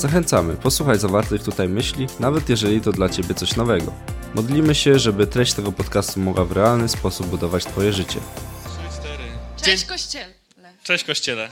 Zachęcamy, 0.00 0.56
posłuchaj 0.56 0.98
zawartych 0.98 1.42
tutaj 1.42 1.68
myśli, 1.68 2.06
nawet 2.20 2.48
jeżeli 2.48 2.80
to 2.80 2.92
dla 2.92 3.08
Ciebie 3.08 3.34
coś 3.34 3.56
nowego. 3.56 3.92
Modlimy 4.34 4.74
się, 4.74 4.98
żeby 4.98 5.26
treść 5.26 5.52
tego 5.52 5.72
podcastu 5.72 6.20
mogła 6.20 6.44
w 6.44 6.52
realny 6.52 6.88
sposób 6.88 7.26
budować 7.26 7.64
Twoje 7.64 7.92
życie. 7.92 8.20
Cześć 9.62 9.84
Kościele. 9.84 10.34
Cześć 10.82 11.04
Kościele. 11.04 11.48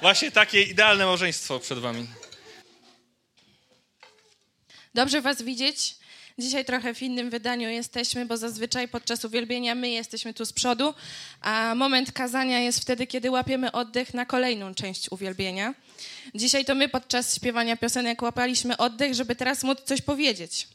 Właśnie 0.00 0.30
takie 0.30 0.62
idealne 0.62 1.04
małżeństwo 1.06 1.60
przed 1.60 1.78
Wami. 1.78 2.06
Dobrze 4.94 5.20
Was 5.20 5.42
widzieć. 5.42 5.96
Dzisiaj 6.38 6.64
trochę 6.64 6.94
w 6.94 7.02
innym 7.02 7.30
wydaniu 7.30 7.68
jesteśmy, 7.68 8.26
bo 8.26 8.36
zazwyczaj 8.36 8.88
podczas 8.88 9.24
uwielbienia 9.24 9.74
my 9.74 9.90
jesteśmy 9.90 10.34
tu 10.34 10.44
z 10.44 10.52
przodu, 10.52 10.94
a 11.40 11.74
moment 11.74 12.12
kazania 12.12 12.60
jest 12.60 12.80
wtedy, 12.80 13.06
kiedy 13.06 13.30
łapiemy 13.30 13.72
oddech 13.72 14.14
na 14.14 14.26
kolejną 14.26 14.74
część 14.74 15.12
uwielbienia. 15.12 15.74
Dzisiaj 16.34 16.64
to 16.64 16.74
my 16.74 16.88
podczas 16.88 17.36
śpiewania 17.36 17.76
piosenek 17.76 18.22
łapaliśmy 18.22 18.76
oddech, 18.76 19.14
żeby 19.14 19.36
teraz 19.36 19.64
móc 19.64 19.80
coś 19.80 20.02
powiedzieć. 20.02 20.68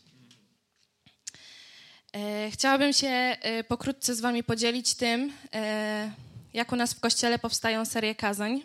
E, 2.16 2.52
chciałabym 2.52 2.94
się 2.94 3.08
e, 3.08 3.64
pokrótce 3.64 4.16
z 4.16 4.22
Wami 4.22 4.44
podzielić 4.44 4.96
tym, 4.96 5.34
e, 5.54 6.12
jak 6.54 6.72
u 6.72 6.76
nas 6.76 6.94
w 6.94 7.00
kościele 7.00 7.40
powstają 7.40 7.86
serie 7.86 8.16
kazań. 8.16 8.62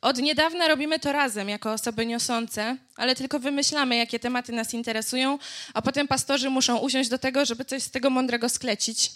Od 0.00 0.18
niedawna 0.18 0.68
robimy 0.68 0.98
to 0.98 1.12
razem, 1.12 1.48
jako 1.48 1.72
osoby 1.72 2.06
niosące, 2.06 2.76
ale 2.96 3.14
tylko 3.14 3.38
wymyślamy, 3.38 3.96
jakie 3.96 4.18
tematy 4.18 4.52
nas 4.52 4.74
interesują, 4.74 5.38
a 5.74 5.82
potem 5.82 6.08
pastorzy 6.08 6.50
muszą 6.50 6.78
usiąść 6.78 7.10
do 7.10 7.18
tego, 7.18 7.44
żeby 7.44 7.64
coś 7.64 7.82
z 7.82 7.90
tego 7.90 8.10
mądrego 8.10 8.48
sklecić. 8.48 9.10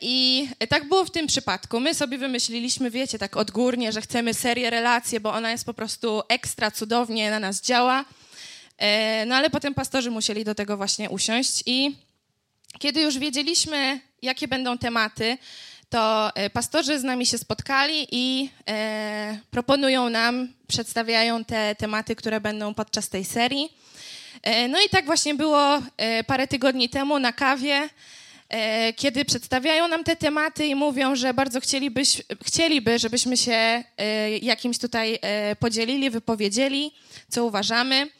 I 0.00 0.48
tak 0.68 0.88
było 0.88 1.04
w 1.04 1.10
tym 1.10 1.26
przypadku. 1.26 1.80
My 1.80 1.94
sobie 1.94 2.18
wymyśliliśmy, 2.18 2.90
wiecie, 2.90 3.18
tak 3.18 3.36
odgórnie, 3.36 3.92
że 3.92 4.00
chcemy 4.00 4.34
serię 4.34 4.70
relacje, 4.70 5.20
bo 5.20 5.32
ona 5.32 5.50
jest 5.50 5.64
po 5.64 5.74
prostu 5.74 6.22
ekstra 6.28 6.70
cudownie 6.70 7.30
na 7.30 7.40
nas 7.40 7.62
działa. 7.62 8.04
E, 8.78 9.26
no 9.26 9.34
ale 9.34 9.50
potem 9.50 9.74
pastorzy 9.74 10.10
musieli 10.10 10.44
do 10.44 10.54
tego 10.54 10.76
właśnie 10.76 11.10
usiąść 11.10 11.62
i 11.66 11.96
kiedy 12.78 13.00
już 13.00 13.18
wiedzieliśmy, 13.18 14.00
jakie 14.22 14.48
będą 14.48 14.78
tematy, 14.78 15.38
to 15.92 16.30
e, 16.34 16.50
pastorzy 16.50 16.98
z 16.98 17.04
nami 17.04 17.26
się 17.26 17.38
spotkali 17.38 18.06
i 18.12 18.50
e, 18.68 19.38
proponują 19.50 20.10
nam, 20.10 20.48
przedstawiają 20.68 21.44
te 21.44 21.74
tematy, 21.74 22.16
które 22.16 22.40
będą 22.40 22.74
podczas 22.74 23.08
tej 23.08 23.24
serii. 23.24 23.72
No 24.68 24.78
i 24.86 24.88
tak 24.88 25.06
właśnie 25.06 25.34
było 25.34 25.82
parę 26.26 26.46
tygodni 26.48 26.88
temu 26.88 27.18
na 27.18 27.32
kawie, 27.32 27.88
kiedy 28.96 29.24
przedstawiają 29.24 29.88
nam 29.88 30.04
te 30.04 30.16
tematy 30.16 30.66
i 30.66 30.74
mówią, 30.74 31.16
że 31.16 31.34
bardzo 31.34 31.60
chcielibyś, 31.60 32.22
chcieliby, 32.44 32.98
żebyśmy 32.98 33.36
się 33.36 33.84
jakimś 34.42 34.78
tutaj 34.78 35.18
podzielili, 35.58 36.10
wypowiedzieli, 36.10 36.92
co 37.28 37.44
uważamy. 37.44 38.10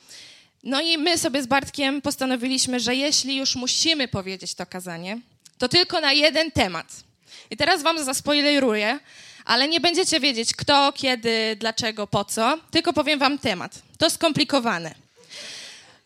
No 0.62 0.80
i 0.80 0.98
my 0.98 1.18
sobie 1.18 1.42
z 1.42 1.46
Bartkiem 1.46 2.02
postanowiliśmy, 2.02 2.80
że 2.80 2.94
jeśli 2.94 3.36
już 3.36 3.56
musimy 3.56 4.08
powiedzieć 4.08 4.54
to 4.54 4.66
kazanie, 4.66 5.18
to 5.58 5.68
tylko 5.68 6.00
na 6.00 6.12
jeden 6.12 6.50
temat. 6.50 7.11
I 7.52 7.56
teraz 7.56 7.82
wam 7.82 8.04
zaspoileruję, 8.04 8.98
ale 9.44 9.68
nie 9.68 9.80
będziecie 9.80 10.20
wiedzieć 10.20 10.54
kto, 10.54 10.92
kiedy, 10.92 11.56
dlaczego, 11.56 12.06
po 12.06 12.24
co, 12.24 12.58
tylko 12.70 12.92
powiem 12.92 13.18
wam 13.18 13.38
temat. 13.38 13.82
To 13.98 14.10
skomplikowane. 14.10 14.94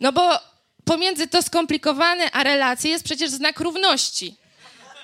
No 0.01 0.13
bo 0.13 0.41
pomiędzy 0.85 1.27
to 1.27 1.43
skomplikowane 1.43 2.31
a 2.31 2.43
relacje 2.43 2.91
jest 2.91 3.05
przecież 3.05 3.31
znak 3.31 3.61
równości. 3.61 4.37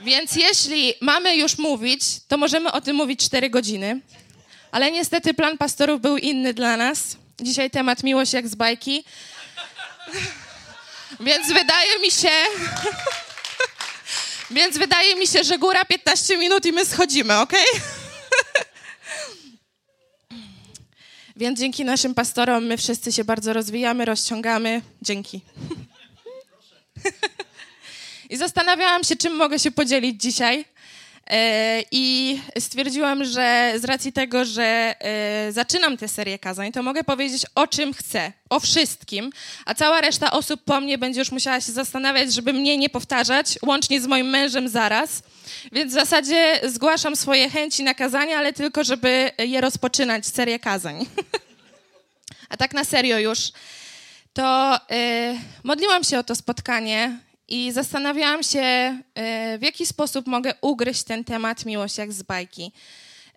Więc 0.01 0.37
jeśli 0.37 0.95
mamy 1.01 1.37
już 1.37 1.59
mówić, 1.59 2.03
to 2.29 2.39
możemy 2.39 2.73
o 2.73 2.81
tym 2.81 2.97
mówić 2.97 3.25
cztery 3.25 3.51
godziny. 3.51 4.01
Ale 4.73 4.91
niestety 4.91 5.35
plan 5.35 5.59
pastorów 5.59 6.01
był 6.01 6.17
inny 6.17 6.55
dla 6.55 6.77
nas. 6.77 7.17
Dzisiaj 7.41 7.71
temat 7.71 8.03
miłość 8.03 8.33
jak 8.33 8.49
z 8.49 8.55
bajki. 8.55 9.05
Więc 11.21 11.49
wydaje 11.49 11.99
mi 11.99 12.11
się. 12.11 12.31
Więc 14.53 14.79
wydaje 14.79 15.17
mi 15.17 15.27
się, 15.27 15.45
że 15.45 15.59
góra 15.59 15.85
15 15.85 16.39
minut 16.39 16.67
i 16.67 16.73
my 16.73 16.87
schodzimy, 16.87 17.39
ok? 17.39 17.53
Więc 21.37 21.59
dzięki 21.59 21.85
naszym 21.85 22.15
pastorom 22.15 22.65
my 22.65 22.77
wszyscy 22.77 23.13
się 23.13 23.25
bardzo 23.25 23.53
rozwijamy, 23.53 24.05
rozciągamy. 24.05 24.83
Dzięki. 25.03 25.41
I 28.31 28.37
zastanawiałam 28.37 29.05
się, 29.05 29.17
czym 29.17 29.37
mogę 29.37 29.59
się 29.59 29.71
podzielić 29.71 30.23
dzisiaj. 30.23 30.65
E, 31.33 31.83
I 31.91 32.39
stwierdziłam, 32.59 33.25
że 33.25 33.73
z 33.77 33.85
racji 33.85 34.13
tego, 34.13 34.45
że 34.45 34.95
e, 35.01 35.53
zaczynam 35.53 35.97
tę 35.97 36.09
serię 36.09 36.39
kazań, 36.39 36.73
to 36.73 36.83
mogę 36.83 37.05
powiedzieć 37.05 37.47
o 37.55 37.67
czym 37.67 37.95
chcę, 37.95 38.33
o 38.51 38.61
wszystkim, 38.61 39.31
a 39.67 39.75
cała 39.75 40.01
reszta 40.01 40.31
osób 40.31 40.65
po 40.65 40.81
mnie 40.81 40.99
będzie 40.99 41.21
już 41.21 41.33
musiała 41.33 41.61
się 41.61 41.73
zastanawiać, 41.73 42.35
żeby 42.35 42.53
mnie 42.53 42.79
nie 42.79 42.89
powtarzać, 42.89 43.59
łącznie 43.63 44.01
z 44.01 44.07
moim 44.07 44.27
mężem 44.27 44.69
zaraz. 44.69 45.23
Więc 45.73 45.93
w 45.93 45.95
zasadzie 45.95 46.61
zgłaszam 46.65 47.17
swoje 47.17 47.51
chęci 47.51 47.83
na 47.83 47.95
kazania, 47.95 48.39
ale 48.39 48.53
tylko, 48.53 48.85
żeby 48.85 49.31
je 49.39 49.61
rozpoczynać, 49.61 50.27
serię 50.27 50.59
kazań. 50.59 51.07
a 52.53 52.57
tak 52.57 52.75
na 52.75 52.85
serio 52.85 53.19
już, 53.19 53.39
to 54.33 54.79
yy, 54.91 54.97
modliłam 55.65 56.05
się 56.05 56.19
o 56.19 56.23
to 56.23 56.35
spotkanie 56.35 57.19
i 57.53 57.73
zastanawiałam 57.73 58.43
się, 58.43 58.61
e, 58.61 59.59
w 59.59 59.63
jaki 59.63 59.87
sposób 59.87 60.27
mogę 60.27 60.55
ugryźć 60.61 61.03
ten 61.03 61.25
temat 61.25 61.67
miłość 61.67 61.99
jak 61.99 62.13
z 62.13 62.23
bajki. 62.23 62.73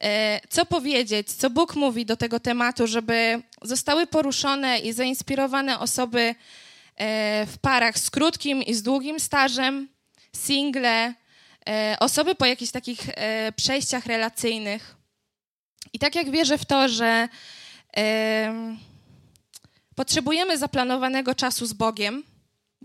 E, 0.02 0.40
co 0.50 0.66
powiedzieć, 0.66 1.32
co 1.32 1.50
Bóg 1.50 1.76
mówi 1.76 2.06
do 2.06 2.18
tego 2.18 2.40
tematu, 2.40 2.88
żeby 2.88 3.42
zostały 3.62 4.08
poruszone 4.08 4.80
i 4.80 4.94
zainspirowane 4.94 5.80
osoby 5.80 6.36
e, 6.96 7.46
w 7.46 7.58
parach 7.58 8.00
z 8.00 8.10
krótkim 8.10 8.64
i 8.64 8.74
z 8.74 8.84
długim 8.84 9.20
stażem, 9.20 9.88
single, 10.36 11.14
osoby 12.00 12.36
po 12.36 12.46
jakichś 12.46 12.72
takich 12.72 13.00
przejściach 13.56 14.06
relacyjnych. 14.06 14.96
I 15.94 16.00
tak 16.00 16.16
jak 16.16 16.30
wierzę 16.30 16.58
w 16.58 16.66
to, 16.66 16.90
że 16.90 17.30
potrzebujemy 19.96 20.58
zaplanowanego 20.58 21.36
czasu 21.36 21.66
z 21.66 21.74
Bogiem, 21.74 22.24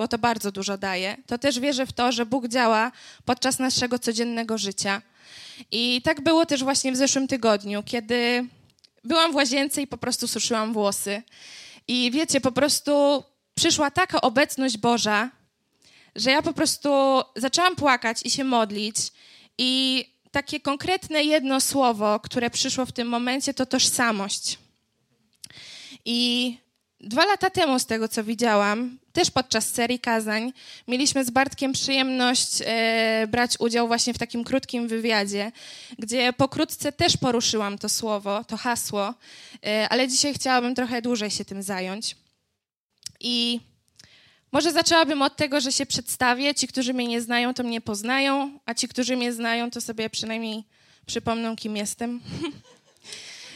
bo 0.00 0.08
to 0.08 0.18
bardzo 0.18 0.52
dużo 0.52 0.78
daje, 0.78 1.16
to 1.26 1.38
też 1.38 1.60
wierzę 1.60 1.86
w 1.86 1.92
to, 1.92 2.12
że 2.12 2.26
Bóg 2.26 2.48
działa 2.48 2.92
podczas 3.24 3.58
naszego 3.58 3.98
codziennego 3.98 4.58
życia. 4.58 5.02
I 5.70 6.02
tak 6.04 6.20
było 6.20 6.46
też 6.46 6.64
właśnie 6.64 6.92
w 6.92 6.96
zeszłym 6.96 7.28
tygodniu, 7.28 7.82
kiedy 7.82 8.46
byłam 9.04 9.32
w 9.32 9.34
łazience 9.34 9.82
i 9.82 9.86
po 9.86 9.98
prostu 9.98 10.28
suszyłam 10.28 10.72
włosy. 10.72 11.22
I 11.88 12.10
wiecie, 12.10 12.40
po 12.40 12.52
prostu 12.52 13.24
przyszła 13.54 13.90
taka 13.90 14.20
obecność 14.20 14.78
Boża, 14.78 15.30
że 16.16 16.30
ja 16.30 16.42
po 16.42 16.52
prostu 16.52 16.90
zaczęłam 17.36 17.76
płakać 17.76 18.18
i 18.24 18.30
się 18.30 18.44
modlić. 18.44 18.96
I 19.58 20.04
takie 20.30 20.60
konkretne 20.60 21.24
jedno 21.24 21.60
słowo, 21.60 22.20
które 22.20 22.50
przyszło 22.50 22.86
w 22.86 22.92
tym 22.92 23.08
momencie, 23.08 23.54
to 23.54 23.66
tożsamość. 23.66 24.58
I 26.04 26.58
Dwa 27.00 27.24
lata 27.24 27.50
temu, 27.50 27.78
z 27.78 27.86
tego 27.86 28.08
co 28.08 28.24
widziałam, 28.24 28.98
też 29.12 29.30
podczas 29.30 29.70
serii 29.70 29.98
kazań, 29.98 30.52
mieliśmy 30.88 31.24
z 31.24 31.30
Bartkiem 31.30 31.72
przyjemność 31.72 32.62
e, 32.66 33.26
brać 33.28 33.56
udział 33.58 33.86
właśnie 33.86 34.14
w 34.14 34.18
takim 34.18 34.44
krótkim 34.44 34.88
wywiadzie, 34.88 35.52
gdzie 35.98 36.32
pokrótce 36.32 36.92
też 36.92 37.16
poruszyłam 37.16 37.78
to 37.78 37.88
słowo, 37.88 38.44
to 38.44 38.56
hasło, 38.56 39.14
e, 39.66 39.88
ale 39.88 40.08
dzisiaj 40.08 40.34
chciałabym 40.34 40.74
trochę 40.74 41.02
dłużej 41.02 41.30
się 41.30 41.44
tym 41.44 41.62
zająć. 41.62 42.16
I 43.20 43.60
może 44.52 44.72
zaczęłabym 44.72 45.22
od 45.22 45.36
tego, 45.36 45.60
że 45.60 45.72
się 45.72 45.86
przedstawię. 45.86 46.54
Ci, 46.54 46.68
którzy 46.68 46.94
mnie 46.94 47.06
nie 47.06 47.20
znają, 47.20 47.54
to 47.54 47.62
mnie 47.62 47.80
poznają, 47.80 48.58
a 48.66 48.74
ci, 48.74 48.88
którzy 48.88 49.16
mnie 49.16 49.32
znają, 49.32 49.70
to 49.70 49.80
sobie 49.80 50.10
przynajmniej 50.10 50.64
przypomną, 51.06 51.56
kim 51.56 51.76
jestem. 51.76 52.20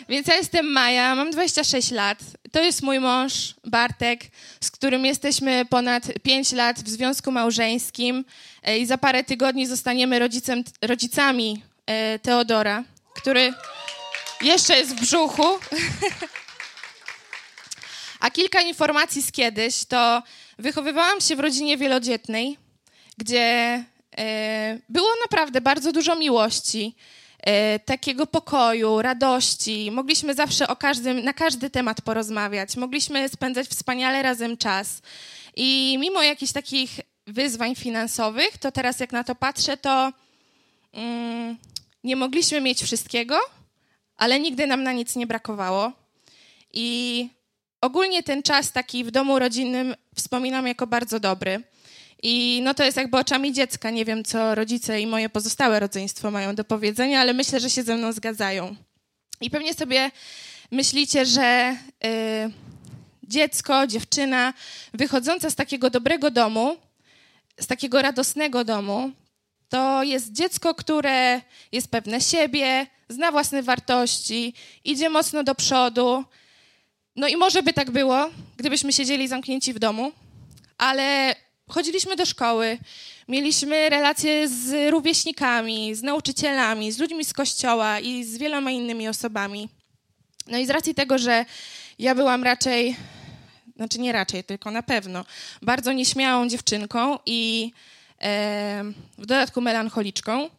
Więc 0.08 0.26
ja 0.26 0.34
jestem 0.36 0.72
Maja, 0.72 1.14
mam 1.14 1.30
26 1.30 1.90
lat. 1.90 2.18
To 2.52 2.62
jest 2.62 2.82
mój 2.82 3.00
mąż, 3.00 3.54
Bartek, 3.64 4.20
z 4.60 4.70
którym 4.70 5.06
jesteśmy 5.06 5.64
ponad 5.64 6.02
5 6.22 6.52
lat 6.52 6.82
w 6.82 6.88
związku 6.88 7.32
małżeńskim 7.32 8.24
e, 8.62 8.78
i 8.78 8.86
za 8.86 8.98
parę 8.98 9.24
tygodni 9.24 9.66
zostaniemy 9.66 10.18
rodzicem, 10.18 10.64
rodzicami 10.82 11.62
e, 11.86 12.18
Teodora, 12.18 12.84
który 13.14 13.54
jeszcze 14.40 14.76
jest 14.76 14.96
w 14.96 15.00
brzuchu. 15.00 15.44
A 18.20 18.30
kilka 18.30 18.60
informacji 18.60 19.22
z 19.22 19.32
kiedyś 19.32 19.84
to 19.84 20.22
wychowywałam 20.58 21.20
się 21.20 21.36
w 21.36 21.40
rodzinie 21.40 21.76
wielodzietnej, 21.76 22.58
gdzie 23.18 23.84
było 24.88 25.08
naprawdę 25.22 25.60
bardzo 25.60 25.92
dużo 25.92 26.16
miłości, 26.16 26.94
takiego 27.84 28.26
pokoju, 28.26 29.02
radości. 29.02 29.90
Mogliśmy 29.90 30.34
zawsze 30.34 30.68
o 30.68 30.76
każdym, 30.76 31.24
na 31.24 31.32
każdy 31.32 31.70
temat 31.70 32.00
porozmawiać. 32.00 32.76
Mogliśmy 32.76 33.28
spędzać 33.28 33.68
wspaniale 33.68 34.22
razem 34.22 34.56
czas. 34.56 35.02
I 35.56 35.96
mimo 36.00 36.22
jakichś 36.22 36.52
takich 36.52 37.00
wyzwań 37.26 37.74
finansowych, 37.74 38.58
to 38.58 38.72
teraz 38.72 39.00
jak 39.00 39.12
na 39.12 39.24
to 39.24 39.34
patrzę, 39.34 39.76
to 39.76 40.12
mm, 40.92 41.56
nie 42.04 42.16
mogliśmy 42.16 42.60
mieć 42.60 42.82
wszystkiego, 42.82 43.38
ale 44.16 44.40
nigdy 44.40 44.66
nam 44.66 44.82
na 44.82 44.92
nic 44.92 45.16
nie 45.16 45.26
brakowało. 45.26 45.92
I 46.72 47.28
ogólnie 47.80 48.22
ten 48.22 48.42
czas 48.42 48.72
taki 48.72 49.04
w 49.04 49.10
domu 49.10 49.38
rodzinnym 49.38 49.94
wspominam 50.14 50.66
jako 50.66 50.86
bardzo 50.86 51.20
dobry. 51.20 51.62
I 52.26 52.60
no 52.62 52.74
to 52.74 52.84
jest 52.84 52.96
jakby 52.96 53.18
oczami 53.18 53.52
dziecka. 53.52 53.90
Nie 53.90 54.04
wiem, 54.04 54.24
co 54.24 54.54
rodzice 54.54 55.00
i 55.00 55.06
moje 55.06 55.28
pozostałe 55.28 55.80
rodzeństwo 55.80 56.30
mają 56.30 56.54
do 56.54 56.64
powiedzenia, 56.64 57.20
ale 57.20 57.32
myślę, 57.32 57.60
że 57.60 57.70
się 57.70 57.82
ze 57.82 57.96
mną 57.96 58.12
zgadzają. 58.12 58.76
I 59.40 59.50
pewnie 59.50 59.74
sobie 59.74 60.10
myślicie, 60.70 61.26
że 61.26 61.76
y, 62.04 62.08
dziecko, 63.22 63.86
dziewczyna 63.86 64.54
wychodząca 64.94 65.50
z 65.50 65.54
takiego 65.54 65.90
dobrego 65.90 66.30
domu, 66.30 66.76
z 67.60 67.66
takiego 67.66 68.02
radosnego 68.02 68.64
domu, 68.64 69.10
to 69.68 70.02
jest 70.02 70.32
dziecko, 70.32 70.74
które 70.74 71.40
jest 71.72 71.88
pewne 71.88 72.20
siebie, 72.20 72.86
zna 73.08 73.32
własne 73.32 73.62
wartości, 73.62 74.54
idzie 74.84 75.10
mocno 75.10 75.44
do 75.44 75.54
przodu. 75.54 76.24
No 77.16 77.28
i 77.28 77.36
może 77.36 77.62
by 77.62 77.72
tak 77.72 77.90
było, 77.90 78.30
gdybyśmy 78.56 78.92
siedzieli 78.92 79.28
zamknięci 79.28 79.72
w 79.72 79.78
domu, 79.78 80.12
ale 80.78 81.34
chodziliśmy 81.68 82.16
do 82.16 82.26
szkoły, 82.26 82.78
mieliśmy 83.28 83.88
relacje 83.90 84.48
z 84.48 84.90
rówieśnikami, 84.90 85.94
z 85.94 86.02
nauczycielami, 86.02 86.92
z 86.92 86.98
ludźmi 86.98 87.24
z 87.24 87.32
kościoła 87.32 88.00
i 88.00 88.24
z 88.24 88.38
wieloma 88.38 88.70
innymi 88.70 89.08
osobami. 89.08 89.68
No 90.46 90.58
i 90.58 90.66
z 90.66 90.70
racji 90.70 90.94
tego, 90.94 91.18
że 91.18 91.44
ja 91.98 92.14
byłam 92.14 92.44
raczej, 92.44 92.96
znaczy 93.76 94.00
nie 94.00 94.12
raczej, 94.12 94.44
tylko 94.44 94.70
na 94.70 94.82
pewno, 94.82 95.24
bardzo 95.62 95.92
nieśmiałą 95.92 96.48
dziewczynką 96.48 97.18
i 97.26 97.72
e, 98.22 98.84
w 99.18 99.26
dodatku 99.26 99.60
melancholiczką, 99.60 100.50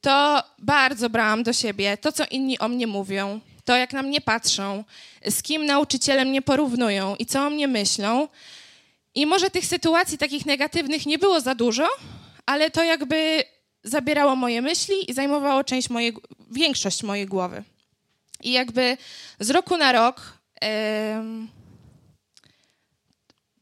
to 0.00 0.42
bardzo 0.58 1.10
brałam 1.10 1.42
do 1.42 1.52
siebie 1.52 1.96
to, 1.96 2.12
co 2.12 2.24
inni 2.30 2.58
o 2.58 2.68
mnie 2.68 2.86
mówią, 2.86 3.40
to, 3.64 3.76
jak 3.76 3.92
na 3.92 4.02
mnie 4.02 4.20
patrzą, 4.20 4.84
z 5.30 5.42
kim 5.42 5.66
nauczyciele 5.66 6.24
mnie 6.24 6.42
porównują 6.42 7.16
i 7.16 7.26
co 7.26 7.46
o 7.46 7.50
mnie 7.50 7.68
myślą. 7.68 8.28
I 9.14 9.26
może 9.26 9.50
tych 9.50 9.66
sytuacji 9.66 10.18
takich 10.18 10.46
negatywnych 10.46 11.06
nie 11.06 11.18
było 11.18 11.40
za 11.40 11.54
dużo, 11.54 11.88
ale 12.46 12.70
to 12.70 12.84
jakby 12.84 13.44
zabierało 13.84 14.36
moje 14.36 14.62
myśli 14.62 15.10
i 15.10 15.14
zajmowało 15.14 15.64
część 15.64 15.90
mojej, 15.90 16.16
większość 16.50 17.02
mojej 17.02 17.26
głowy. 17.26 17.64
I 18.42 18.52
jakby 18.52 18.96
z 19.40 19.50
roku 19.50 19.76
na 19.76 19.92
rok 19.92 20.38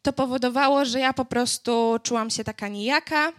to 0.03 0.13
powodowało, 0.13 0.85
że 0.85 1.01
ja 1.01 1.13
po 1.13 1.25
prostu 1.25 1.97
czułam 2.03 2.31
się 2.31 2.45
taka 2.45 2.69
nijaka. 2.69 3.33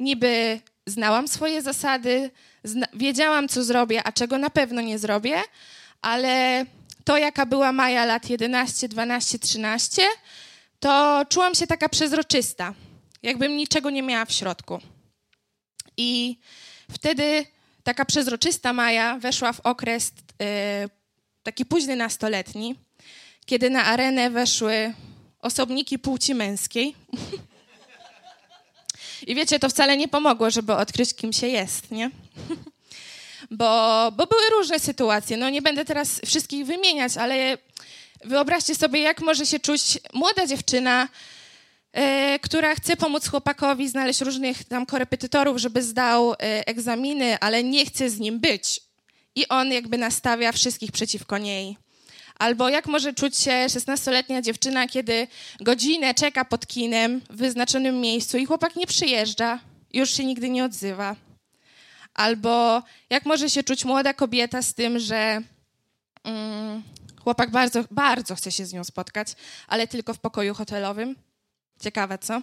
Niby 0.00 0.60
znałam 0.86 1.28
swoje 1.28 1.62
zasady, 1.62 2.30
zna 2.64 2.86
wiedziałam, 2.94 3.48
co 3.48 3.64
zrobię, 3.64 4.02
a 4.04 4.12
czego 4.12 4.38
na 4.38 4.50
pewno 4.50 4.80
nie 4.80 4.98
zrobię, 4.98 5.42
ale 6.02 6.66
to, 7.04 7.16
jaka 7.16 7.46
była 7.46 7.72
Maja 7.72 8.04
lat 8.04 8.30
11, 8.30 8.88
12, 8.88 9.38
13, 9.38 10.02
to 10.86 11.24
czułam 11.28 11.54
się 11.54 11.66
taka 11.66 11.88
przezroczysta, 11.88 12.74
jakbym 13.22 13.56
niczego 13.56 13.90
nie 13.90 14.02
miała 14.02 14.24
w 14.24 14.32
środku. 14.32 14.80
I 15.96 16.38
wtedy 16.90 17.46
taka 17.82 18.04
przezroczysta 18.04 18.72
Maja 18.72 19.18
weszła 19.18 19.52
w 19.52 19.60
okres 19.60 20.12
e, 20.42 20.88
taki 21.42 21.64
późny 21.64 21.96
nastoletni, 21.96 22.74
kiedy 23.46 23.70
na 23.70 23.84
arenę 23.84 24.30
weszły 24.30 24.94
osobniki 25.40 25.98
płci 25.98 26.34
męskiej. 26.34 26.94
I 29.26 29.34
wiecie, 29.34 29.58
to 29.58 29.68
wcale 29.68 29.96
nie 29.96 30.08
pomogło, 30.08 30.50
żeby 30.50 30.74
odkryć, 30.74 31.14
kim 31.14 31.32
się 31.32 31.46
jest, 31.46 31.90
nie? 31.90 32.10
Bo, 33.50 34.12
bo 34.16 34.26
były 34.26 34.42
różne 34.58 34.78
sytuacje. 34.80 35.36
No 35.36 35.50
nie 35.50 35.62
będę 35.62 35.84
teraz 35.84 36.20
wszystkich 36.26 36.66
wymieniać, 36.66 37.16
ale 37.16 37.58
wyobraźcie 38.24 38.74
sobie, 38.74 39.00
jak 39.00 39.20
może 39.20 39.46
się 39.46 39.60
czuć 39.60 39.98
młoda 40.12 40.46
dziewczyna, 40.46 41.08
e, 41.92 42.38
która 42.38 42.74
chce 42.74 42.96
pomóc 42.96 43.28
chłopakowi 43.28 43.88
znaleźć 43.88 44.20
różnych 44.20 44.64
tam 44.64 44.86
korepetytorów, 44.86 45.58
żeby 45.58 45.82
zdał 45.82 46.32
e, 46.32 46.36
egzaminy, 46.66 47.38
ale 47.40 47.64
nie 47.64 47.86
chce 47.86 48.10
z 48.10 48.18
nim 48.18 48.40
być. 48.40 48.80
I 49.34 49.48
on 49.48 49.72
jakby 49.72 49.98
nastawia 49.98 50.52
wszystkich 50.52 50.92
przeciwko 50.92 51.38
niej. 51.38 51.76
Albo 52.38 52.68
jak 52.68 52.86
może 52.86 53.12
czuć 53.12 53.38
się 53.38 53.50
16-letnia 53.50 54.42
dziewczyna, 54.42 54.88
kiedy 54.88 55.26
godzinę 55.60 56.14
czeka 56.14 56.44
pod 56.44 56.66
kinem 56.66 57.20
w 57.30 57.36
wyznaczonym 57.36 58.00
miejscu 58.00 58.38
i 58.38 58.46
chłopak 58.46 58.76
nie 58.76 58.86
przyjeżdża, 58.86 59.58
już 59.92 60.10
się 60.10 60.24
nigdy 60.24 60.48
nie 60.48 60.64
odzywa. 60.64 61.16
Albo 62.14 62.82
jak 63.10 63.26
może 63.26 63.50
się 63.50 63.62
czuć 63.62 63.84
młoda 63.84 64.14
kobieta 64.14 64.62
z 64.62 64.74
tym, 64.74 64.98
że 64.98 65.42
mm, 66.24 66.82
chłopak 67.26 67.50
bardzo, 67.50 67.84
bardzo 67.90 68.36
chce 68.36 68.52
się 68.52 68.66
z 68.66 68.72
nią 68.72 68.84
spotkać, 68.84 69.28
ale 69.68 69.88
tylko 69.88 70.14
w 70.14 70.18
pokoju 70.18 70.54
hotelowym. 70.54 71.16
Ciekawe, 71.82 72.18
co? 72.18 72.42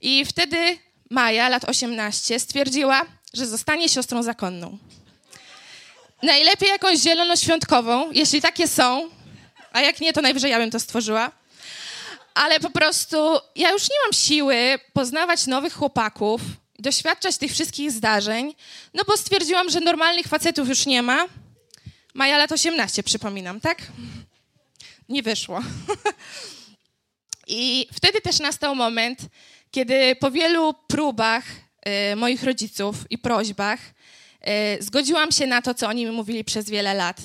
I 0.00 0.24
wtedy 0.24 0.78
Maja, 1.10 1.48
lat 1.48 1.64
18, 1.64 2.40
stwierdziła, 2.40 3.02
że 3.34 3.46
zostanie 3.46 3.88
siostrą 3.88 4.22
zakonną. 4.22 4.78
Najlepiej 6.22 6.68
jakąś 6.68 6.98
zielonoświątkową, 6.98 8.10
jeśli 8.12 8.42
takie 8.42 8.68
są, 8.68 9.10
a 9.72 9.80
jak 9.80 10.00
nie, 10.00 10.12
to 10.12 10.22
najwyżej 10.22 10.50
ja 10.50 10.58
bym 10.58 10.70
to 10.70 10.80
stworzyła. 10.80 11.30
Ale 12.34 12.60
po 12.60 12.70
prostu 12.70 13.38
ja 13.56 13.70
już 13.70 13.82
nie 13.82 13.96
mam 14.04 14.12
siły 14.12 14.78
poznawać 14.92 15.46
nowych 15.46 15.74
chłopaków, 15.74 16.40
doświadczać 16.78 17.36
tych 17.38 17.52
wszystkich 17.52 17.90
zdarzeń, 17.90 18.54
no 18.94 19.02
bo 19.06 19.16
stwierdziłam, 19.16 19.70
że 19.70 19.80
normalnych 19.80 20.26
facetów 20.26 20.68
już 20.68 20.86
nie 20.86 21.02
ma. 21.02 21.26
Maja 22.18 22.38
lat 22.38 22.52
18, 22.52 23.02
przypominam, 23.02 23.60
tak? 23.60 23.82
Nie 25.08 25.22
wyszło. 25.22 25.60
I 27.46 27.86
wtedy 27.92 28.20
też 28.20 28.40
nastał 28.40 28.74
moment, 28.74 29.20
kiedy 29.70 30.16
po 30.16 30.30
wielu 30.30 30.74
próbach 30.86 31.44
y, 32.12 32.16
moich 32.16 32.42
rodziców 32.42 32.96
i 33.10 33.18
prośbach 33.18 33.80
E, 34.40 34.82
zgodziłam 34.82 35.32
się 35.32 35.46
na 35.46 35.62
to, 35.62 35.74
co 35.74 35.88
oni 35.88 36.04
mi 36.04 36.10
mówili 36.10 36.44
przez 36.44 36.70
wiele 36.70 36.94
lat. 36.94 37.20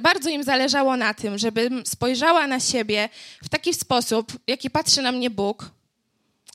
Bardzo 0.00 0.30
im 0.30 0.42
zależało 0.42 0.96
na 0.96 1.14
tym, 1.14 1.38
żebym 1.38 1.86
spojrzała 1.86 2.46
na 2.46 2.60
siebie 2.60 3.08
w 3.44 3.48
taki 3.48 3.74
sposób, 3.74 4.32
jaki 4.46 4.70
patrzy 4.70 5.02
na 5.02 5.12
mnie 5.12 5.30
Bóg 5.30 5.70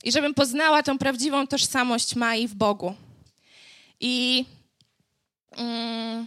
i 0.04 0.12
żebym 0.12 0.34
poznała 0.34 0.82
tą 0.82 0.98
prawdziwą 0.98 1.46
tożsamość 1.46 2.16
Mai 2.16 2.48
w 2.48 2.54
Bogu. 2.54 2.94
I 4.00 4.44
mm, 5.56 6.26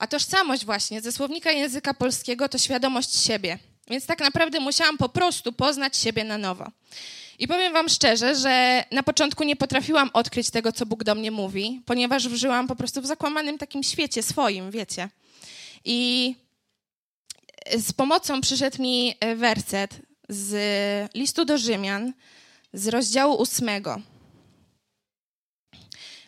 a 0.00 0.06
tożsamość 0.06 0.64
właśnie 0.64 1.00
ze 1.00 1.12
słownika 1.12 1.50
języka 1.50 1.94
polskiego 1.94 2.48
to 2.48 2.58
świadomość 2.58 3.16
siebie. 3.16 3.58
Więc 3.90 4.06
tak 4.06 4.20
naprawdę 4.20 4.60
musiałam 4.60 4.98
po 4.98 5.08
prostu 5.08 5.52
poznać 5.52 5.96
siebie 5.96 6.24
na 6.24 6.38
nowo. 6.38 6.70
I 7.38 7.48
powiem 7.48 7.72
Wam 7.72 7.88
szczerze, 7.88 8.34
że 8.34 8.84
na 8.92 9.02
początku 9.02 9.44
nie 9.44 9.56
potrafiłam 9.56 10.10
odkryć 10.12 10.50
tego, 10.50 10.72
co 10.72 10.86
Bóg 10.86 11.04
do 11.04 11.14
mnie 11.14 11.30
mówi, 11.30 11.82
ponieważ 11.86 12.22
żyłam 12.22 12.68
po 12.68 12.76
prostu 12.76 13.02
w 13.02 13.06
zakłamanym 13.06 13.58
takim 13.58 13.82
świecie 13.82 14.22
swoim, 14.22 14.70
wiecie. 14.70 15.08
I 15.84 16.34
z 17.78 17.92
pomocą 17.92 18.40
przyszedł 18.40 18.82
mi 18.82 19.14
werset 19.36 19.96
z 20.28 20.54
listu 21.14 21.44
do 21.44 21.58
Rzymian, 21.58 22.12
z 22.72 22.88
rozdziału 22.88 23.34
ósmego. 23.34 24.00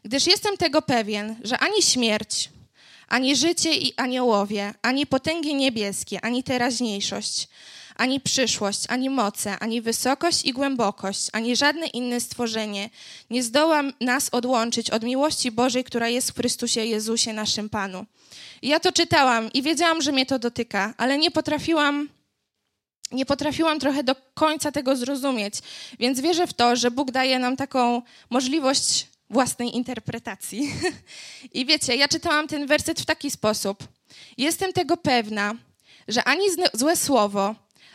Gdyż 0.05 0.27
jestem 0.27 0.57
tego 0.57 0.83
pewien, 0.83 1.37
że 1.45 1.59
ani 1.59 1.83
śmierć, 1.83 2.51
ani 3.13 3.37
życie 3.37 3.75
i 3.75 3.95
aniołowie, 3.97 4.75
ani 4.83 5.07
potęgi 5.07 5.55
niebieskie, 5.55 6.25
ani 6.25 6.43
teraźniejszość, 6.43 7.49
ani 7.97 8.21
przyszłość, 8.21 8.85
ani 8.89 9.11
moce, 9.11 9.59
ani 9.59 9.81
wysokość 9.81 10.45
i 10.45 10.53
głębokość, 10.53 11.29
ani 11.33 11.57
żadne 11.57 11.87
inne 11.87 12.21
stworzenie 12.21 12.91
nie 13.31 13.43
zdoła 13.43 13.83
nas 14.01 14.29
odłączyć 14.33 14.91
od 14.91 15.03
miłości 15.03 15.51
Bożej, 15.51 15.85
która 15.85 16.09
jest 16.09 16.31
w 16.31 16.37
Chrystusie 16.37 16.85
Jezusie, 16.85 17.33
naszym 17.33 17.69
Panu. 17.69 18.07
I 18.63 18.69
ja 18.69 18.81
to 18.81 18.93
czytałam 18.93 19.53
i 19.53 19.63
wiedziałam, 19.63 20.03
że 20.03 20.13
mnie 20.13 20.27
to 20.27 20.39
dotyka, 20.39 20.95
ale 20.97 21.19
nie 21.19 21.31
potrafiłam 21.31 22.09
nie 23.13 23.27
potrafiłam 23.27 23.81
trochę 23.81 24.05
do 24.05 24.15
końca 24.35 24.73
tego 24.73 24.97
zrozumieć, 24.97 25.55
więc 25.99 26.21
wierzę 26.21 26.47
w 26.47 26.53
to, 26.53 26.77
że 26.77 26.91
Bóg 26.91 27.11
daje 27.11 27.39
nam 27.39 27.57
taką 27.57 28.03
możliwość 28.31 29.07
własnej 29.33 29.77
interpretacji. 29.77 30.73
I 31.55 31.67
wiecie, 31.67 31.97
ja 31.97 32.09
czytałam 32.09 32.49
ten 32.49 32.67
werset 32.67 33.01
w 33.01 33.05
taki 33.05 33.31
sposób. 33.31 33.89
Jestem 34.39 34.73
tego 34.73 34.97
pewna, 34.97 35.55
że 36.09 36.25
ani 36.25 36.45
złe 36.75 36.97
słowo, 36.97 37.55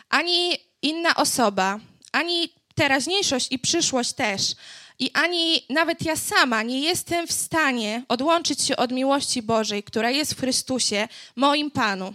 ani 0.10 0.58
inna 0.82 1.15
osoba, 1.15 1.79
ani 2.12 2.50
teraźniejszość 2.75 3.48
i 3.51 3.60
przyszłość 3.60 4.13
też, 4.13 4.56
i 5.00 5.12
ani 5.13 5.65
nawet 5.70 6.06
ja 6.06 6.15
sama 6.15 6.63
nie 6.63 6.79
jestem 6.79 7.27
w 7.27 7.32
stanie 7.32 8.03
odłączyć 8.08 8.62
się 8.62 8.77
od 8.77 8.91
miłości 8.91 9.41
Bożej, 9.41 9.84
która 9.84 10.10
jest 10.12 10.34
w 10.34 10.39
Chrystusie, 10.39 11.08
moim 11.36 11.72
Panu. 11.72 12.13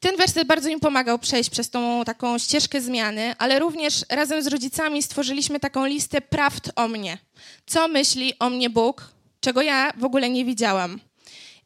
Ten 0.00 0.16
werset 0.16 0.48
bardzo 0.48 0.68
mi 0.68 0.80
pomagał 0.80 1.18
przejść 1.18 1.50
przez 1.50 1.70
tą 1.70 2.04
taką 2.04 2.38
ścieżkę 2.38 2.80
zmiany, 2.80 3.34
ale 3.38 3.58
również 3.58 4.04
razem 4.08 4.42
z 4.42 4.46
rodzicami 4.46 5.02
stworzyliśmy 5.02 5.60
taką 5.60 5.86
listę 5.86 6.20
prawd 6.20 6.70
o 6.76 6.88
mnie. 6.88 7.18
Co 7.66 7.88
myśli 7.88 8.38
o 8.38 8.50
mnie 8.50 8.70
Bóg, 8.70 9.10
czego 9.40 9.62
ja 9.62 9.92
w 9.96 10.04
ogóle 10.04 10.30
nie 10.30 10.44
widziałam. 10.44 11.00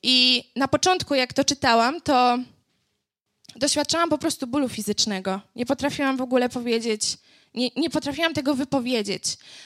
I 0.03 0.45
na 0.57 0.69
początku, 0.69 1.15
jak 1.15 1.33
to 1.33 1.45
czytałam, 1.45 2.01
to 2.01 2.39
doświadczałam 3.57 4.09
po 4.09 4.19
prostu 4.19 4.47
bólu 4.47 4.69
fizycznego. 4.69 5.41
Nie 5.57 5.67
potrafiłam 5.67 6.17
w 6.17 6.21
ogóle 6.21 6.49
powiedzieć, 6.49 7.19
nie, 7.55 7.71
nie 7.77 7.91
potrafiłam 7.91 8.35
tego 8.35 8.55
wypowiedzieć. 8.55 9.25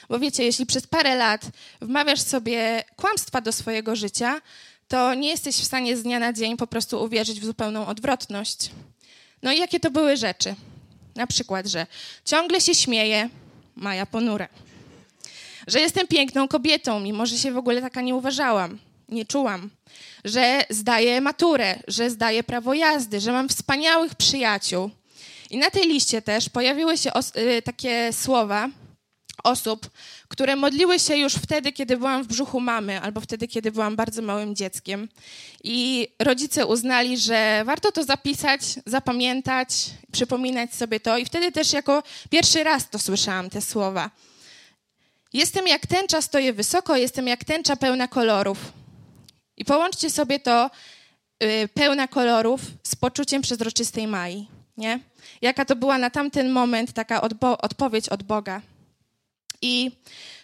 Bo 0.09 0.19
wiecie, 0.19 0.43
jeśli 0.43 0.65
przez 0.65 0.87
parę 0.87 1.15
lat 1.15 1.41
wmawiasz 1.81 2.21
sobie 2.21 2.83
kłamstwa 2.95 3.41
do 3.41 3.51
swojego 3.51 3.95
życia, 3.95 4.41
to 4.87 5.13
nie 5.13 5.29
jesteś 5.29 5.55
w 5.55 5.65
stanie 5.65 5.97
z 5.97 6.03
dnia 6.03 6.19
na 6.19 6.33
dzień 6.33 6.57
po 6.57 6.67
prostu 6.67 7.03
uwierzyć 7.03 7.39
w 7.39 7.45
zupełną 7.45 7.87
odwrotność. 7.87 8.71
No 9.43 9.51
i 9.51 9.59
jakie 9.59 9.79
to 9.79 9.91
były 9.91 10.17
rzeczy? 10.17 10.55
Na 11.15 11.27
przykład, 11.27 11.67
że 11.67 11.87
ciągle 12.25 12.61
się 12.61 12.75
śmieję, 12.75 13.29
Maja 13.75 14.05
ponure. 14.05 14.47
Że 15.67 15.79
jestem 15.79 16.07
piękną 16.07 16.47
kobietą, 16.47 16.99
mimo 16.99 17.25
że 17.25 17.37
się 17.37 17.51
w 17.51 17.57
ogóle 17.57 17.81
taka 17.81 18.01
nie 18.01 18.15
uważałam, 18.15 18.79
nie 19.09 19.25
czułam. 19.25 19.69
Że 20.25 20.63
zdaję 20.69 21.21
maturę, 21.21 21.79
że 21.87 22.09
zdaję 22.09 22.43
prawo 22.43 22.73
jazdy, 22.73 23.19
że 23.19 23.31
mam 23.31 23.49
wspaniałych 23.49 24.15
przyjaciół. 24.15 24.89
I 25.49 25.57
na 25.57 25.69
tej 25.69 25.83
liście 25.83 26.21
też 26.21 26.49
pojawiły 26.49 26.97
się 26.97 27.11
y, 27.37 27.61
takie 27.61 28.13
słowa, 28.13 28.69
osób, 29.43 29.89
które 30.27 30.55
modliły 30.55 30.99
się 30.99 31.17
już 31.17 31.33
wtedy, 31.33 31.71
kiedy 31.71 31.97
byłam 31.97 32.23
w 32.23 32.27
brzuchu 32.27 32.59
mamy, 32.59 33.01
albo 33.01 33.21
wtedy, 33.21 33.47
kiedy 33.47 33.71
byłam 33.71 33.95
bardzo 33.95 34.21
małym 34.21 34.55
dzieckiem. 34.55 35.09
I 35.63 36.07
rodzice 36.19 36.65
uznali, 36.65 37.17
że 37.17 37.63
warto 37.65 37.91
to 37.91 38.03
zapisać, 38.03 38.61
zapamiętać, 38.85 39.69
przypominać 40.11 40.73
sobie 40.73 40.99
to. 40.99 41.17
I 41.17 41.25
wtedy 41.25 41.51
też 41.51 41.73
jako 41.73 42.03
pierwszy 42.29 42.63
raz 42.63 42.89
to 42.89 42.99
słyszałam, 42.99 43.49
te 43.49 43.61
słowa. 43.61 44.11
Jestem 45.33 45.67
jak 45.67 45.87
tęcza, 45.87 46.21
stoję 46.21 46.53
wysoko, 46.53 46.97
jestem 46.97 47.27
jak 47.27 47.43
tęcza 47.43 47.75
pełna 47.75 48.07
kolorów. 48.07 48.57
I 49.57 49.65
połączcie 49.65 50.09
sobie 50.09 50.39
to 50.39 50.71
yy, 51.39 51.67
pełna 51.73 52.07
kolorów 52.07 52.61
z 52.83 52.95
poczuciem 52.95 53.41
przezroczystej 53.41 54.07
Mai, 54.07 54.47
nie? 54.77 54.99
Jaka 55.41 55.65
to 55.65 55.75
była 55.75 55.97
na 55.97 56.09
tamten 56.09 56.49
moment 56.49 56.93
taka 56.93 57.21
odpowiedź 57.61 58.09
od 58.09 58.23
Boga. 58.23 58.61
I 59.61 59.91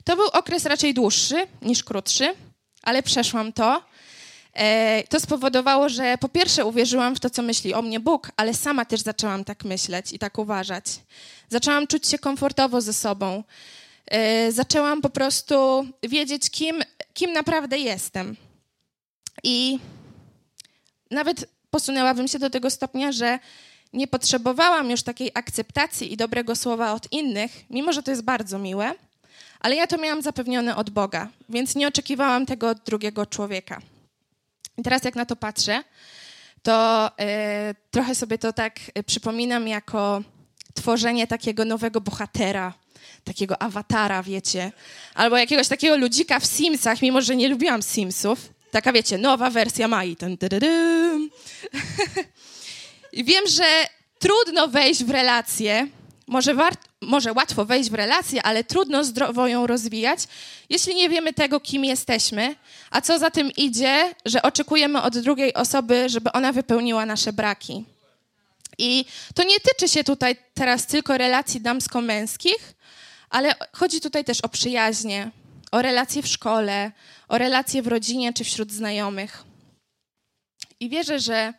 to 0.04 0.16
był 0.16 0.28
okres 0.28 0.66
raczej 0.66 0.94
dłuższy 0.94 1.48
niż 1.62 1.84
krótszy, 1.84 2.36
ale 2.82 3.04
przeszłam 3.04 3.54
to. 3.54 3.84
E, 4.54 5.04
to 5.10 5.20
spowodowało, 5.20 5.90
że 5.90 6.18
po 6.18 6.30
pierwsze 6.30 6.66
uwierzyłam 6.66 7.16
w 7.16 7.20
to, 7.20 7.30
co 7.30 7.42
myśli 7.42 7.74
o 7.74 7.82
mnie 7.82 8.00
Bóg, 8.00 8.32
ale 8.38 8.54
sama 8.54 8.86
też 8.86 9.02
zaczęłam 9.02 9.44
tak 9.44 9.64
myśleć 9.64 10.14
i 10.14 10.20
tak 10.20 10.38
uważać. 10.38 10.86
Zaczęłam 11.50 11.88
czuć 11.88 12.08
się 12.08 12.20
komfortowo 12.20 12.82
ze 12.82 12.94
sobą. 12.94 13.44
E, 14.08 14.52
zaczęłam 14.52 15.02
po 15.02 15.10
prostu 15.10 15.88
wiedzieć, 16.04 16.50
kim, 16.50 16.84
kim 17.14 17.34
naprawdę 17.34 17.78
jestem. 17.78 18.36
I 19.44 19.80
nawet 21.12 21.50
posunęłabym 21.70 22.28
się 22.28 22.40
do 22.40 22.50
tego 22.50 22.70
stopnia, 22.70 23.12
że 23.12 23.40
nie 23.94 24.08
potrzebowałam 24.08 24.92
już 24.92 25.04
takiej 25.04 25.32
akceptacji 25.34 26.14
i 26.14 26.18
dobrego 26.18 26.56
słowa 26.56 26.94
od 26.94 27.12
innych, 27.12 27.52
mimo 27.70 27.94
że 27.94 28.04
to 28.04 28.12
jest 28.12 28.24
bardzo 28.24 28.60
miłe, 28.60 28.94
ale 29.60 29.76
ja 29.76 29.88
to 29.88 29.98
miałam 29.98 30.22
zapewnione 30.22 30.76
od 30.76 30.90
Boga, 30.90 31.28
więc 31.50 31.76
nie 31.76 31.88
oczekiwałam 31.88 32.46
tego 32.46 32.70
od 32.70 32.80
drugiego 32.80 33.26
człowieka. 33.26 33.82
I 34.78 34.84
teraz, 34.84 35.04
jak 35.04 35.16
na 35.16 35.26
to 35.26 35.36
patrzę, 35.36 35.84
to 36.64 37.10
e, 37.20 37.76
trochę 37.92 38.16
sobie 38.16 38.38
to 38.38 38.54
tak 38.54 38.80
e, 38.94 39.04
przypominam 39.04 39.68
jako 39.68 40.24
tworzenie 40.74 41.28
takiego 41.28 41.66
nowego 41.66 42.02
bohatera, 42.02 42.74
takiego 43.24 43.62
awatara, 43.62 44.24
wiecie, 44.24 44.72
albo 45.14 45.38
jakiegoś 45.38 45.68
takiego 45.68 45.98
ludzika 45.98 46.40
w 46.40 46.46
Simsach, 46.46 47.02
mimo 47.02 47.22
że 47.22 47.36
nie 47.36 47.50
lubiłam 47.50 47.82
Simsów. 47.84 48.50
Taka, 48.72 48.94
wiecie, 48.94 49.18
nowa 49.18 49.50
wersja 49.50 49.88
Mai. 49.88 50.16
Ten, 50.16 50.38
I 53.14 53.24
wiem, 53.24 53.48
że 53.48 53.88
trudno 54.20 54.68
wejść 54.68 55.04
w 55.04 55.10
relację, 55.10 55.88
może, 56.28 56.56
może 57.02 57.34
łatwo 57.34 57.66
wejść 57.66 57.90
w 57.90 57.94
relację, 57.94 58.44
ale 58.44 58.64
trudno 58.64 59.04
zdrowo 59.04 59.48
ją 59.48 59.68
rozwijać, 59.68 60.20
jeśli 60.70 60.96
nie 60.96 61.10
wiemy 61.10 61.34
tego, 61.34 61.60
kim 61.60 61.86
jesteśmy, 61.86 62.56
a 62.92 63.02
co 63.02 63.20
za 63.20 63.32
tym 63.32 63.52
idzie, 63.58 64.16
że 64.26 64.42
oczekujemy 64.42 65.02
od 65.02 65.18
drugiej 65.18 65.54
osoby, 65.54 66.10
żeby 66.10 66.32
ona 66.32 66.52
wypełniła 66.52 67.06
nasze 67.06 67.34
braki. 67.34 67.86
I 68.78 69.06
to 69.36 69.44
nie 69.44 69.60
tyczy 69.60 69.88
się 69.88 70.04
tutaj 70.04 70.36
teraz 70.54 70.88
tylko 70.88 71.18
relacji 71.18 71.62
damsko-męskich, 71.62 72.74
ale 73.30 73.56
chodzi 73.72 74.02
tutaj 74.02 74.26
też 74.26 74.42
o 74.42 74.50
przyjaźnie, 74.50 75.32
o 75.72 75.82
relacje 75.82 76.22
w 76.22 76.28
szkole, 76.28 76.92
o 77.28 77.38
relacje 77.38 77.82
w 77.82 77.88
rodzinie 77.88 78.34
czy 78.34 78.44
wśród 78.44 78.72
znajomych. 78.72 79.44
I 80.80 80.90
wierzę, 80.90 81.20
że 81.20 81.54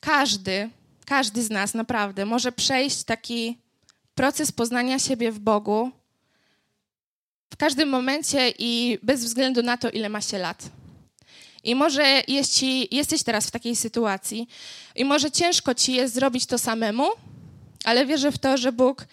każdy, 0.00 0.70
każdy 1.06 1.42
z 1.42 1.50
nas 1.50 1.74
naprawdę 1.74 2.26
może 2.26 2.52
przejść 2.52 3.04
taki 3.04 3.58
proces 4.14 4.52
poznania 4.52 4.98
siebie 4.98 5.32
w 5.32 5.38
Bogu 5.38 5.90
w 7.54 7.56
każdym 7.56 7.88
momencie 7.88 8.52
i 8.58 8.98
bez 9.02 9.24
względu 9.24 9.62
na 9.62 9.76
to, 9.76 9.90
ile 9.90 10.08
ma 10.08 10.20
się 10.20 10.38
lat. 10.38 10.62
I 11.64 11.74
może 11.74 12.22
jeśli 12.28 12.96
jesteś 12.96 13.22
teraz 13.22 13.46
w 13.46 13.50
takiej 13.50 13.76
sytuacji 13.76 14.48
i 14.94 15.04
może 15.04 15.30
ciężko 15.30 15.74
ci 15.74 15.92
jest 15.92 16.14
zrobić 16.14 16.46
to 16.46 16.58
samemu, 16.58 17.06
ale 17.84 18.06
wierzę 18.06 18.32
w 18.32 18.38
to, 18.38 18.56
że 18.56 18.72
Bóg 18.72 19.06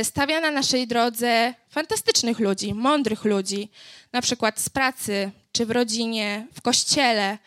y, 0.00 0.04
stawia 0.04 0.40
na 0.40 0.50
naszej 0.50 0.86
drodze 0.86 1.54
fantastycznych 1.70 2.38
ludzi, 2.38 2.74
mądrych 2.74 3.24
ludzi, 3.24 3.70
na 4.12 4.22
przykład 4.22 4.60
z 4.60 4.68
pracy, 4.68 5.30
czy 5.52 5.66
w 5.66 5.70
rodzinie, 5.70 6.46
w 6.54 6.60
kościele, 6.60 7.38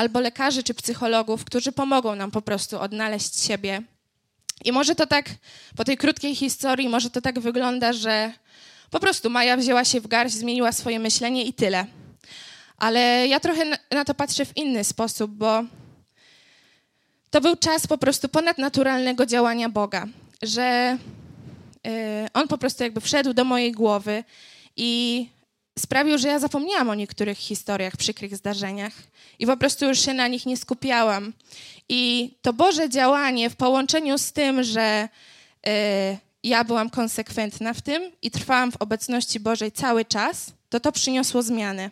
albo 0.00 0.20
lekarzy 0.20 0.62
czy 0.62 0.74
psychologów, 0.74 1.44
którzy 1.44 1.72
pomogą 1.72 2.14
nam 2.14 2.30
po 2.30 2.42
prostu 2.42 2.80
odnaleźć 2.80 3.44
siebie. 3.44 3.82
I 4.64 4.72
może 4.72 4.94
to 4.94 5.06
tak, 5.06 5.30
po 5.76 5.84
tej 5.84 5.96
krótkiej 5.96 6.34
historii, 6.34 6.88
może 6.88 7.10
to 7.10 7.20
tak 7.20 7.40
wygląda, 7.40 7.92
że 7.92 8.32
po 8.90 9.00
prostu 9.00 9.30
Maja 9.30 9.56
wzięła 9.56 9.84
się 9.84 10.00
w 10.00 10.06
garść, 10.06 10.34
zmieniła 10.34 10.72
swoje 10.72 10.98
myślenie 10.98 11.44
i 11.44 11.52
tyle. 11.52 11.86
Ale 12.76 13.26
ja 13.28 13.40
trochę 13.40 13.64
na 13.90 14.04
to 14.04 14.14
patrzę 14.14 14.44
w 14.44 14.56
inny 14.56 14.84
sposób, 14.84 15.30
bo 15.30 15.64
to 17.30 17.40
był 17.40 17.56
czas 17.56 17.86
po 17.86 17.98
prostu 17.98 18.28
ponadnaturalnego 18.28 19.26
działania 19.26 19.68
Boga, 19.68 20.06
że 20.42 20.98
y, 21.86 22.28
On 22.34 22.48
po 22.48 22.58
prostu 22.58 22.82
jakby 22.82 23.00
wszedł 23.00 23.32
do 23.32 23.44
mojej 23.44 23.72
głowy 23.72 24.24
i 24.76 25.28
sprawił, 25.78 26.18
że 26.18 26.28
ja 26.28 26.38
zapomniałam 26.38 26.90
o 26.90 26.94
niektórych 26.94 27.38
historiach, 27.38 27.96
przykrych 27.96 28.36
zdarzeniach 28.36 28.92
i 29.38 29.46
po 29.46 29.56
prostu 29.56 29.84
już 29.84 30.00
się 30.00 30.14
na 30.14 30.28
nich 30.28 30.46
nie 30.46 30.56
skupiałam. 30.56 31.32
I 31.88 32.30
to 32.42 32.52
Boże 32.52 32.88
działanie 32.88 33.50
w 33.50 33.56
połączeniu 33.56 34.18
z 34.18 34.32
tym, 34.32 34.62
że 34.62 35.08
y, 35.66 35.70
ja 36.42 36.64
byłam 36.64 36.90
konsekwentna 36.90 37.74
w 37.74 37.82
tym 37.82 38.12
i 38.22 38.30
trwałam 38.30 38.72
w 38.72 38.76
obecności 38.76 39.40
Bożej 39.40 39.72
cały 39.72 40.04
czas, 40.04 40.52
to 40.68 40.80
to 40.80 40.92
przyniosło 40.92 41.42
zmiany. 41.42 41.90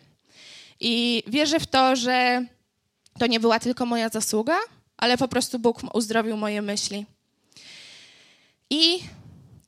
I 0.79 1.23
wierzę 1.27 1.59
w 1.59 1.67
to, 1.67 1.95
że 1.95 2.45
to 3.19 3.27
nie 3.27 3.39
była 3.39 3.59
tylko 3.59 3.85
moja 3.85 4.09
zasługa, 4.09 4.57
ale 4.97 5.17
po 5.17 5.27
prostu 5.27 5.59
Bóg 5.59 5.95
uzdrowił 5.95 6.37
moje 6.37 6.61
myśli. 6.61 7.05
I 8.69 8.99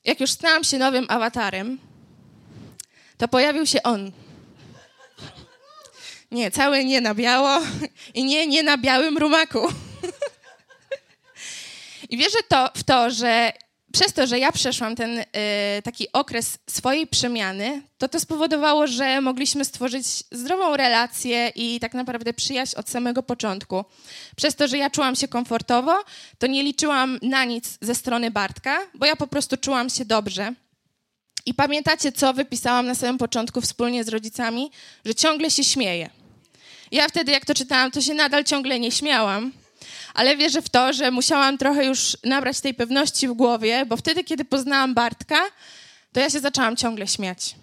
jak 0.03 0.19
już 0.19 0.31
stałam 0.31 0.63
się 0.63 0.77
nowym 0.77 1.05
awatarem, 1.09 1.79
to 3.21 3.27
pojawił 3.27 3.65
się 3.65 3.83
on. 3.83 4.11
Nie, 6.31 6.51
całe 6.51 6.85
nie 6.85 7.01
na 7.01 7.15
biało 7.15 7.59
i 8.13 8.23
nie, 8.23 8.47
nie 8.47 8.63
na 8.63 8.77
białym 8.77 9.17
rumaku. 9.17 9.67
I 12.09 12.17
wierzę 12.17 12.37
to, 12.47 12.69
w 12.75 12.83
to, 12.83 13.11
że 13.11 13.53
przez 13.93 14.13
to, 14.13 14.27
że 14.27 14.39
ja 14.39 14.51
przeszłam 14.51 14.95
ten 14.95 15.19
y, 15.19 15.25
taki 15.83 16.11
okres 16.13 16.57
swojej 16.69 17.07
przemiany, 17.07 17.81
to 17.97 18.09
to 18.09 18.19
spowodowało, 18.19 18.87
że 18.87 19.21
mogliśmy 19.21 19.65
stworzyć 19.65 20.05
zdrową 20.31 20.77
relację 20.77 21.51
i 21.55 21.79
tak 21.79 21.93
naprawdę 21.93 22.33
przyjaźń 22.33 22.75
od 22.75 22.89
samego 22.89 23.23
początku. 23.23 23.85
Przez 24.35 24.55
to, 24.55 24.67
że 24.67 24.77
ja 24.77 24.89
czułam 24.89 25.15
się 25.15 25.27
komfortowo, 25.27 26.03
to 26.39 26.47
nie 26.47 26.63
liczyłam 26.63 27.19
na 27.21 27.45
nic 27.45 27.77
ze 27.81 27.95
strony 27.95 28.31
Bartka, 28.31 28.79
bo 28.93 29.05
ja 29.05 29.15
po 29.15 29.27
prostu 29.27 29.57
czułam 29.57 29.89
się 29.89 30.05
dobrze. 30.05 30.53
I 31.45 31.53
pamiętacie, 31.53 32.11
co 32.11 32.33
wypisałam 32.33 32.85
na 32.85 32.95
samym 32.95 33.17
początku 33.17 33.61
wspólnie 33.61 34.03
z 34.03 34.07
rodzicami? 34.07 34.71
Że 35.05 35.15
ciągle 35.15 35.51
się 35.51 35.63
śmieję. 35.63 36.09
Ja 36.91 37.07
wtedy, 37.07 37.31
jak 37.31 37.45
to 37.45 37.53
czytałam, 37.53 37.91
to 37.91 38.01
się 38.01 38.13
nadal 38.13 38.43
ciągle 38.43 38.79
nie 38.79 38.91
śmiałam, 38.91 39.51
ale 40.13 40.37
wierzę 40.37 40.61
w 40.61 40.69
to, 40.69 40.93
że 40.93 41.11
musiałam 41.11 41.57
trochę 41.57 41.85
już 41.85 42.17
nabrać 42.23 42.61
tej 42.61 42.73
pewności 42.73 43.27
w 43.27 43.33
głowie, 43.33 43.85
bo 43.85 43.97
wtedy, 43.97 44.23
kiedy 44.23 44.45
poznałam 44.45 44.93
Bartka, 44.93 45.41
to 46.13 46.19
ja 46.19 46.29
się 46.29 46.39
zaczęłam 46.39 46.75
ciągle 46.75 47.07
śmiać. 47.07 47.55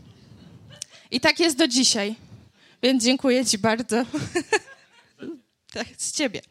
I 1.11 1.20
tak 1.20 1.40
jest 1.40 1.56
do 1.56 1.68
dzisiaj. 1.68 2.14
Więc 2.82 3.04
dziękuję 3.04 3.47
Ci 3.47 3.58
bardzo. 3.58 3.97
tak, 5.75 5.87
z 5.99 6.12
Ciebie. 6.12 6.42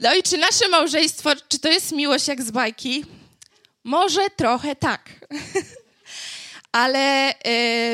No 0.00 0.14
i 0.14 0.22
czy 0.22 0.38
nasze 0.38 0.68
małżeństwo, 0.68 1.30
czy 1.48 1.58
to 1.58 1.68
jest 1.68 1.92
miłość 1.92 2.28
jak 2.28 2.42
z 2.42 2.50
bajki? 2.50 3.04
Może 3.84 4.30
trochę 4.30 4.76
tak. 4.76 5.10
Ale 6.72 7.34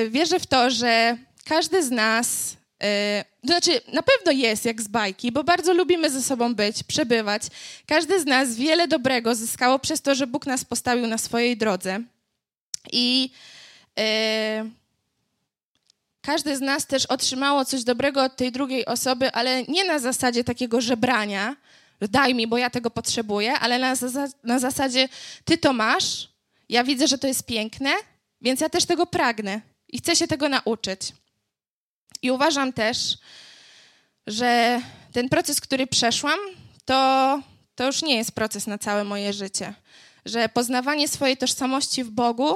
y, 0.05 0.11
wierzę 0.11 0.41
w 0.41 0.47
to, 0.47 0.71
że 0.71 1.17
każdy 1.45 1.83
z 1.83 1.91
nas, 1.91 2.53
y, 2.53 3.25
to 3.41 3.47
znaczy 3.47 3.81
na 3.93 4.03
pewno 4.03 4.33
jest 4.33 4.65
jak 4.65 4.83
z 4.83 4.89
bajki, 4.89 5.33
bo 5.33 5.45
bardzo 5.45 5.75
lubimy 5.75 6.11
ze 6.11 6.23
sobą 6.23 6.55
być, 6.55 6.83
przebywać. 6.83 7.43
Każdy 7.87 8.21
z 8.21 8.27
nas 8.27 8.57
wiele 8.57 8.89
dobrego 8.89 9.35
zyskało 9.35 9.79
przez 9.79 10.03
to, 10.03 10.15
że 10.15 10.27
Bóg 10.27 10.47
nas 10.47 10.65
postawił 10.65 11.07
na 11.07 11.19
swojej 11.19 11.57
drodze. 11.57 12.01
I 12.93 13.31
y, 13.99 14.03
każdy 16.23 16.57
z 16.57 16.61
nas 16.61 16.87
też 16.87 17.07
otrzymało 17.07 17.65
coś 17.65 17.85
dobrego 17.85 18.25
od 18.25 18.37
tej 18.37 18.53
drugiej 18.53 18.87
osoby, 18.87 19.33
ale 19.33 19.63
nie 19.63 19.85
na 19.85 19.99
zasadzie 19.99 20.45
takiego 20.45 20.81
żebrania, 20.81 21.57
daj 22.01 22.35
mi, 22.35 22.47
bo 22.47 22.59
ja 22.59 22.71
tego 22.71 22.91
potrzebuję, 22.91 23.53
ale 23.53 23.79
na, 23.79 23.95
na 24.45 24.59
zasadzie 24.59 25.09
ty 25.45 25.59
to 25.59 25.73
masz, 25.73 26.29
ja 26.69 26.85
widzę, 26.85 27.09
że 27.09 27.19
to 27.19 27.27
jest 27.27 27.47
piękne, 27.47 27.91
więc 28.41 28.61
ja 28.61 28.69
też 28.69 28.85
tego 28.85 29.07
pragnę 29.07 29.61
i 29.89 29.99
chcę 29.99 30.17
się 30.17 30.27
tego 30.27 30.49
nauczyć. 30.49 31.01
I 32.23 32.31
uważam 32.31 32.73
też, 32.73 33.19
że 34.27 34.81
ten 35.13 35.29
proces, 35.29 35.61
który 35.61 35.87
przeszłam, 35.87 36.39
to, 36.85 37.41
to 37.75 37.87
już 37.87 38.03
nie 38.03 38.17
jest 38.17 38.33
proces 38.33 38.67
na 38.67 38.79
całe 38.79 39.05
moje 39.05 39.33
życie. 39.33 39.75
Że 40.25 40.49
poznawanie 40.49 41.09
swojej 41.09 41.37
tożsamości 41.37 42.05
w 42.05 42.11
Bogu 42.11 42.55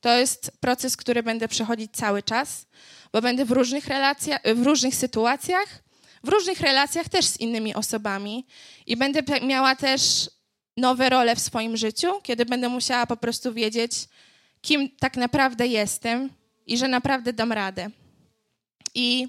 to 0.00 0.16
jest 0.16 0.52
proces, 0.60 0.96
który 0.96 1.22
będę 1.22 1.48
przechodzić 1.48 1.92
cały 1.92 2.22
czas, 2.22 2.66
bo 3.12 3.22
będę 3.22 3.44
w 3.44 3.50
różnych 3.50 3.86
relacjach, 3.86 4.40
w 4.54 4.62
różnych 4.62 4.94
sytuacjach, 4.94 5.82
w 6.24 6.28
różnych 6.28 6.60
relacjach 6.60 7.08
też 7.08 7.26
z 7.26 7.40
innymi 7.40 7.74
osobami 7.74 8.46
i 8.86 8.96
będę 8.96 9.22
miała 9.42 9.76
też 9.76 10.30
nowe 10.76 11.10
role 11.10 11.36
w 11.36 11.40
swoim 11.40 11.76
życiu, 11.76 12.08
kiedy 12.22 12.46
będę 12.46 12.68
musiała 12.68 13.06
po 13.06 13.16
prostu 13.16 13.52
wiedzieć, 13.52 13.92
kim 14.60 14.90
tak 15.00 15.16
naprawdę 15.16 15.66
jestem 15.66 16.30
i 16.66 16.78
że 16.78 16.88
naprawdę 16.88 17.32
dam 17.32 17.52
radę. 17.52 17.90
I 18.94 19.28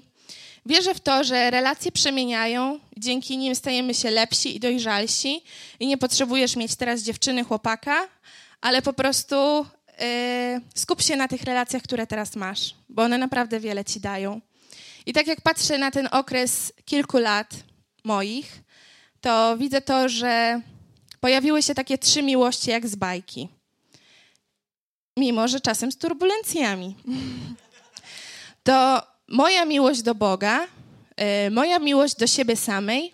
wierzę 0.66 0.94
w 0.94 1.00
to, 1.00 1.24
że 1.24 1.50
relacje 1.50 1.92
przemieniają, 1.92 2.80
dzięki 2.96 3.38
nim 3.38 3.54
stajemy 3.54 3.94
się 3.94 4.10
lepsi 4.10 4.56
i 4.56 4.60
dojrzalsi 4.60 5.42
i 5.80 5.86
nie 5.86 5.98
potrzebujesz 5.98 6.56
mieć 6.56 6.76
teraz 6.76 7.02
dziewczyny, 7.02 7.44
chłopaka, 7.44 8.08
ale 8.60 8.82
po 8.82 8.92
prostu 8.92 9.66
yy, 9.98 10.60
skup 10.74 11.02
się 11.02 11.16
na 11.16 11.28
tych 11.28 11.42
relacjach, 11.42 11.82
które 11.82 12.06
teraz 12.06 12.36
masz, 12.36 12.74
bo 12.88 13.02
one 13.02 13.18
naprawdę 13.18 13.60
wiele 13.60 13.84
ci 13.84 14.00
dają. 14.00 14.40
I 15.06 15.12
tak 15.12 15.26
jak 15.26 15.40
patrzę 15.40 15.78
na 15.78 15.90
ten 15.90 16.08
okres 16.10 16.72
kilku 16.84 17.18
lat 17.18 17.54
moich, 18.04 18.62
to 19.20 19.56
widzę 19.58 19.80
to, 19.80 20.08
że 20.08 20.60
pojawiły 21.20 21.62
się 21.62 21.74
takie 21.74 21.98
trzy 21.98 22.22
miłości 22.22 22.70
jak 22.70 22.88
z 22.88 22.94
bajki. 22.94 23.48
Mimo, 25.16 25.48
że 25.48 25.60
czasem 25.60 25.92
z 25.92 25.96
turbulencjami. 25.96 26.96
To 28.64 29.02
moja 29.28 29.64
miłość 29.64 30.02
do 30.02 30.14
Boga, 30.14 30.66
y, 31.46 31.50
moja 31.50 31.78
miłość 31.78 32.14
do 32.14 32.26
siebie 32.26 32.56
samej 32.56 33.12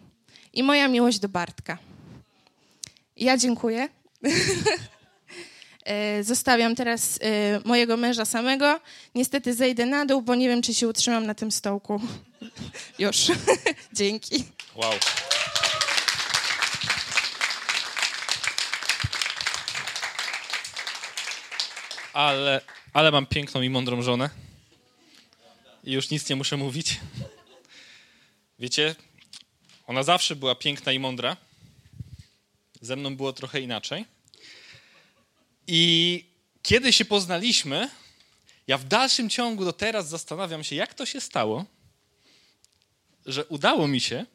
i 0.52 0.62
moja 0.62 0.88
miłość 0.88 1.18
do 1.18 1.28
Bartka. 1.28 1.78
Ja 3.16 3.36
dziękuję. 3.36 3.88
E, 5.88 6.24
zostawiam 6.24 6.74
teraz 6.74 7.18
e, 7.22 7.60
mojego 7.64 7.96
męża 7.96 8.24
samego. 8.24 8.80
Niestety 9.14 9.54
zejdę 9.54 9.86
na 9.86 10.06
dół, 10.06 10.22
bo 10.22 10.34
nie 10.34 10.48
wiem, 10.48 10.62
czy 10.62 10.74
się 10.74 10.88
utrzymam 10.88 11.26
na 11.26 11.34
tym 11.34 11.52
stołku. 11.52 12.00
Już. 12.98 13.16
Dzięki. 13.92 14.44
Wow. 14.74 14.92
Ale, 22.12 22.60
ale 22.92 23.10
mam 23.10 23.26
piękną 23.26 23.62
i 23.62 23.70
mądrą 23.70 24.02
żonę. 24.02 24.30
I 25.84 25.92
już 25.92 26.10
nic 26.10 26.28
nie 26.28 26.36
muszę 26.36 26.56
mówić. 26.56 27.00
Wiecie, 28.58 28.94
ona 29.86 30.02
zawsze 30.02 30.36
była 30.36 30.54
piękna 30.54 30.92
i 30.92 30.98
mądra. 30.98 31.36
Ze 32.80 32.96
mną 32.96 33.16
było 33.16 33.32
trochę 33.32 33.60
inaczej. 33.60 34.17
I 35.70 36.24
kiedy 36.62 36.92
się 36.92 37.04
poznaliśmy, 37.04 37.90
ja 38.66 38.78
w 38.78 38.84
dalszym 38.84 39.30
ciągu 39.30 39.64
do 39.64 39.72
teraz 39.72 40.08
zastanawiam 40.08 40.64
się, 40.64 40.76
jak 40.76 40.94
to 40.94 41.06
się 41.06 41.20
stało, 41.20 41.64
że 43.26 43.44
udało 43.44 43.88
mi 43.88 44.00
się 44.00 44.26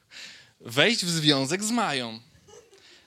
wejść 0.60 1.04
w 1.04 1.10
związek 1.10 1.64
z 1.64 1.70
Mają. 1.70 2.20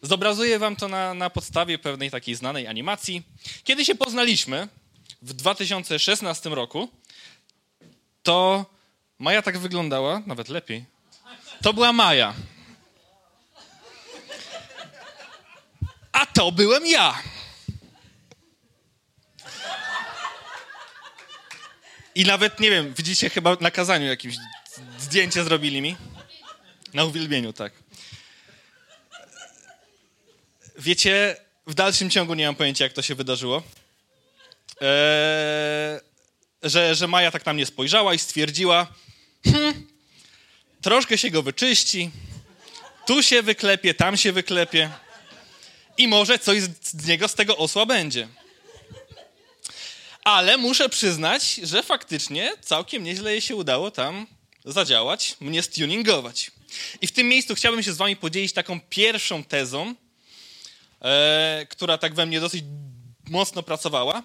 Zobrazuję 0.02 0.60
wam 0.60 0.76
to 0.76 0.88
na, 0.88 1.14
na 1.14 1.30
podstawie 1.30 1.78
pewnej 1.78 2.12
takiej 2.12 2.36
znanej 2.36 2.68
animacji. 2.68 3.24
Kiedy 3.64 3.86
się 3.86 3.96
poznaliśmy 3.96 4.68
w 5.22 5.34
2016 5.34 6.50
roku, 6.50 6.90
to 8.24 8.66
Maja 9.20 9.42
tak 9.42 9.58
wyglądała, 9.58 10.22
nawet 10.26 10.50
lepiej. 10.50 10.86
To 11.62 11.74
była 11.74 11.94
Maja. 11.94 12.34
A 16.12 16.26
to 16.26 16.52
byłem 16.52 16.86
ja. 16.86 17.22
I 22.16 22.26
nawet, 22.26 22.60
nie 22.60 22.70
wiem, 22.70 22.94
widzicie, 22.94 23.30
chyba 23.30 23.58
na 23.62 23.72
kazaniu 23.72 24.06
jakimś 24.06 24.36
zdjęcie 25.00 25.44
zrobili 25.44 25.82
mi. 25.82 25.96
Na 26.94 27.04
uwielbieniu, 27.04 27.54
tak. 27.54 27.74
Wiecie, 30.78 31.36
w 31.68 31.74
dalszym 31.74 32.10
ciągu 32.10 32.34
nie 32.34 32.46
mam 32.46 32.56
pojęcia, 32.56 32.84
jak 32.84 32.94
to 32.94 33.02
się 33.02 33.16
wydarzyło. 33.16 33.64
Eee, 34.82 36.00
że, 36.64 36.96
że 36.96 37.08
Maja 37.08 37.32
tak 37.32 37.46
na 37.46 37.54
mnie 37.54 37.66
spojrzała 37.66 38.14
i 38.14 38.20
stwierdziła, 38.20 38.88
hm, 39.46 39.88
troszkę 40.82 41.18
się 41.18 41.30
go 41.30 41.44
wyczyści, 41.44 42.12
tu 43.08 43.24
się 43.24 43.42
wyklepie, 43.42 43.94
tam 43.94 44.18
się 44.18 44.32
wyklepie 44.32 44.90
i 45.98 46.08
może 46.08 46.40
coś 46.40 46.62
z 46.82 47.06
niego 47.08 47.28
z 47.28 47.36
tego 47.36 47.58
osła 47.58 47.86
będzie. 47.86 48.28
Ale 50.24 50.58
muszę 50.58 50.90
przyznać, 50.90 51.56
że 51.56 51.84
faktycznie 51.84 52.52
całkiem 52.62 53.04
nieźle 53.04 53.32
jej 53.32 53.42
się 53.42 53.56
udało 53.56 53.92
tam 53.92 54.28
zadziałać, 54.66 55.36
mnie 55.40 55.64
stuningować. 55.64 56.52
I 57.02 57.08
w 57.08 57.12
tym 57.12 57.28
miejscu 57.28 57.56
chciałbym 57.56 57.84
się 57.84 57.94
z 57.94 57.98
wami 57.98 58.16
podzielić 58.16 58.54
taką 58.54 58.80
pierwszą 58.90 59.44
tezą, 59.44 59.96
e, 61.02 61.68
która 61.70 61.98
tak 61.98 62.16
we 62.16 62.26
mnie 62.26 62.40
dosyć 62.40 62.64
mocno 63.30 63.64
pracowała. 63.64 64.24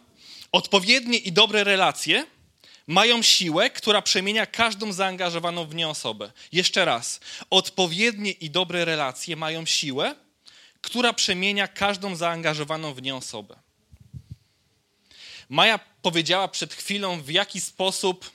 Odpowiednie 0.52 1.18
i 1.18 1.32
dobre 1.32 1.64
relacje 1.64 2.26
mają 2.86 3.22
siłę, 3.22 3.70
która 3.70 4.02
przemienia 4.02 4.46
każdą 4.46 4.92
zaangażowaną 4.92 5.66
w 5.66 5.74
nie 5.74 5.88
osobę. 5.88 6.32
Jeszcze 6.52 6.84
raz. 6.84 7.20
Odpowiednie 7.50 8.30
i 8.30 8.50
dobre 8.50 8.84
relacje 8.84 9.36
mają 9.36 9.66
siłę, 9.66 10.14
która 10.80 11.12
przemienia 11.12 11.68
każdą 11.68 12.16
zaangażowaną 12.16 12.94
w 12.94 13.02
nie 13.02 13.16
osobę. 13.16 13.65
Maja 15.48 15.78
powiedziała 16.02 16.48
przed 16.48 16.74
chwilą, 16.74 17.22
w 17.22 17.30
jaki 17.30 17.60
sposób 17.60 18.30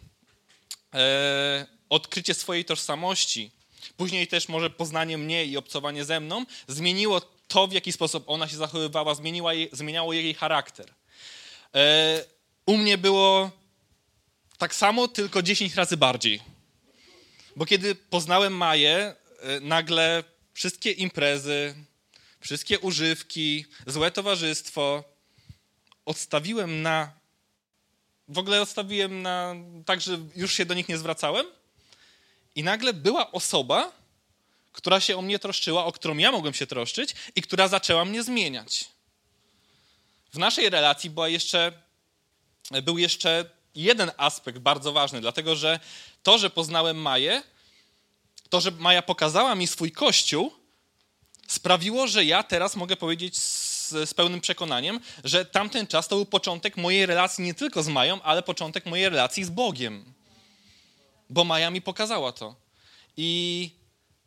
e, 0.93 1.65
odkrycie 1.89 2.33
swojej 2.33 2.65
tożsamości, 2.65 3.51
później 3.97 4.27
też 4.27 4.49
może 4.49 4.69
poznanie 4.69 5.17
mnie 5.17 5.45
i 5.45 5.57
obcowanie 5.57 6.05
ze 6.05 6.19
mną, 6.19 6.45
zmieniło 6.67 7.21
to, 7.47 7.67
w 7.67 7.73
jaki 7.73 7.91
sposób 7.91 8.23
ona 8.27 8.47
się 8.47 8.57
zachowywała, 8.57 9.15
zmieniła 9.15 9.53
jej, 9.53 9.69
zmieniało 9.73 10.13
jej 10.13 10.33
charakter. 10.33 10.93
E, 11.75 12.25
u 12.65 12.77
mnie 12.77 12.97
było 12.97 13.51
tak 14.57 14.75
samo, 14.75 15.07
tylko 15.07 15.41
10 15.41 15.75
razy 15.75 15.97
bardziej. 15.97 16.41
Bo 17.55 17.65
kiedy 17.65 17.95
poznałem 17.95 18.53
Maję, 18.53 19.15
e, 19.39 19.59
nagle 19.59 20.23
wszystkie 20.53 20.91
imprezy, 20.91 21.75
wszystkie 22.39 22.79
używki, 22.79 23.65
złe 23.87 24.11
towarzystwo, 24.11 25.03
odstawiłem 26.05 26.81
na. 26.81 27.11
W 28.27 28.37
ogóle 28.37 28.61
odstawiłem 28.61 29.21
na. 29.21 29.55
tak, 29.85 30.01
że 30.01 30.19
już 30.35 30.53
się 30.53 30.65
do 30.65 30.73
nich 30.73 30.89
nie 30.89 30.97
zwracałem. 30.97 31.45
I 32.55 32.63
nagle 32.63 32.93
była 32.93 33.31
osoba, 33.31 33.91
która 34.71 34.99
się 34.99 35.17
o 35.17 35.21
mnie 35.21 35.39
troszczyła, 35.39 35.85
o 35.85 35.91
którą 35.91 36.17
ja 36.17 36.31
mogłem 36.31 36.53
się 36.53 36.67
troszczyć 36.67 37.15
i 37.35 37.41
która 37.41 37.67
zaczęła 37.67 38.05
mnie 38.05 38.23
zmieniać. 38.23 38.85
W 40.33 40.37
naszej 40.37 40.69
relacji 40.69 41.09
była 41.09 41.29
jeszcze, 41.29 41.71
był 42.83 42.97
jeszcze 42.97 43.49
jeden 43.75 44.11
aspekt 44.17 44.57
bardzo 44.57 44.93
ważny, 44.93 45.21
dlatego 45.21 45.55
że 45.55 45.79
to, 46.23 46.37
że 46.37 46.49
poznałem 46.49 46.97
Maję, 46.97 47.43
to, 48.49 48.61
że 48.61 48.71
Maja 48.71 49.01
pokazała 49.01 49.55
mi 49.55 49.67
swój 49.67 49.91
kościół, 49.91 50.53
sprawiło, 51.47 52.07
że 52.07 52.25
ja 52.25 52.43
teraz 52.43 52.75
mogę 52.75 52.97
powiedzieć 52.97 53.37
z, 53.91 54.13
pełnym 54.13 54.41
przekonaniem, 54.41 54.99
że 55.23 55.45
tamten 55.45 55.87
czas 55.87 56.07
to 56.07 56.15
był 56.15 56.25
początek 56.25 56.77
mojej 56.77 57.05
relacji 57.05 57.43
nie 57.43 57.53
tylko 57.53 57.83
z 57.83 57.87
Mają, 57.87 58.21
ale 58.21 58.43
początek 58.43 58.85
mojej 58.85 59.09
relacji 59.09 59.43
z 59.43 59.49
Bogiem. 59.49 60.13
Bo 61.29 61.43
Maja 61.43 61.69
mi 61.69 61.81
pokazała 61.81 62.31
to. 62.31 62.55
I 63.17 63.71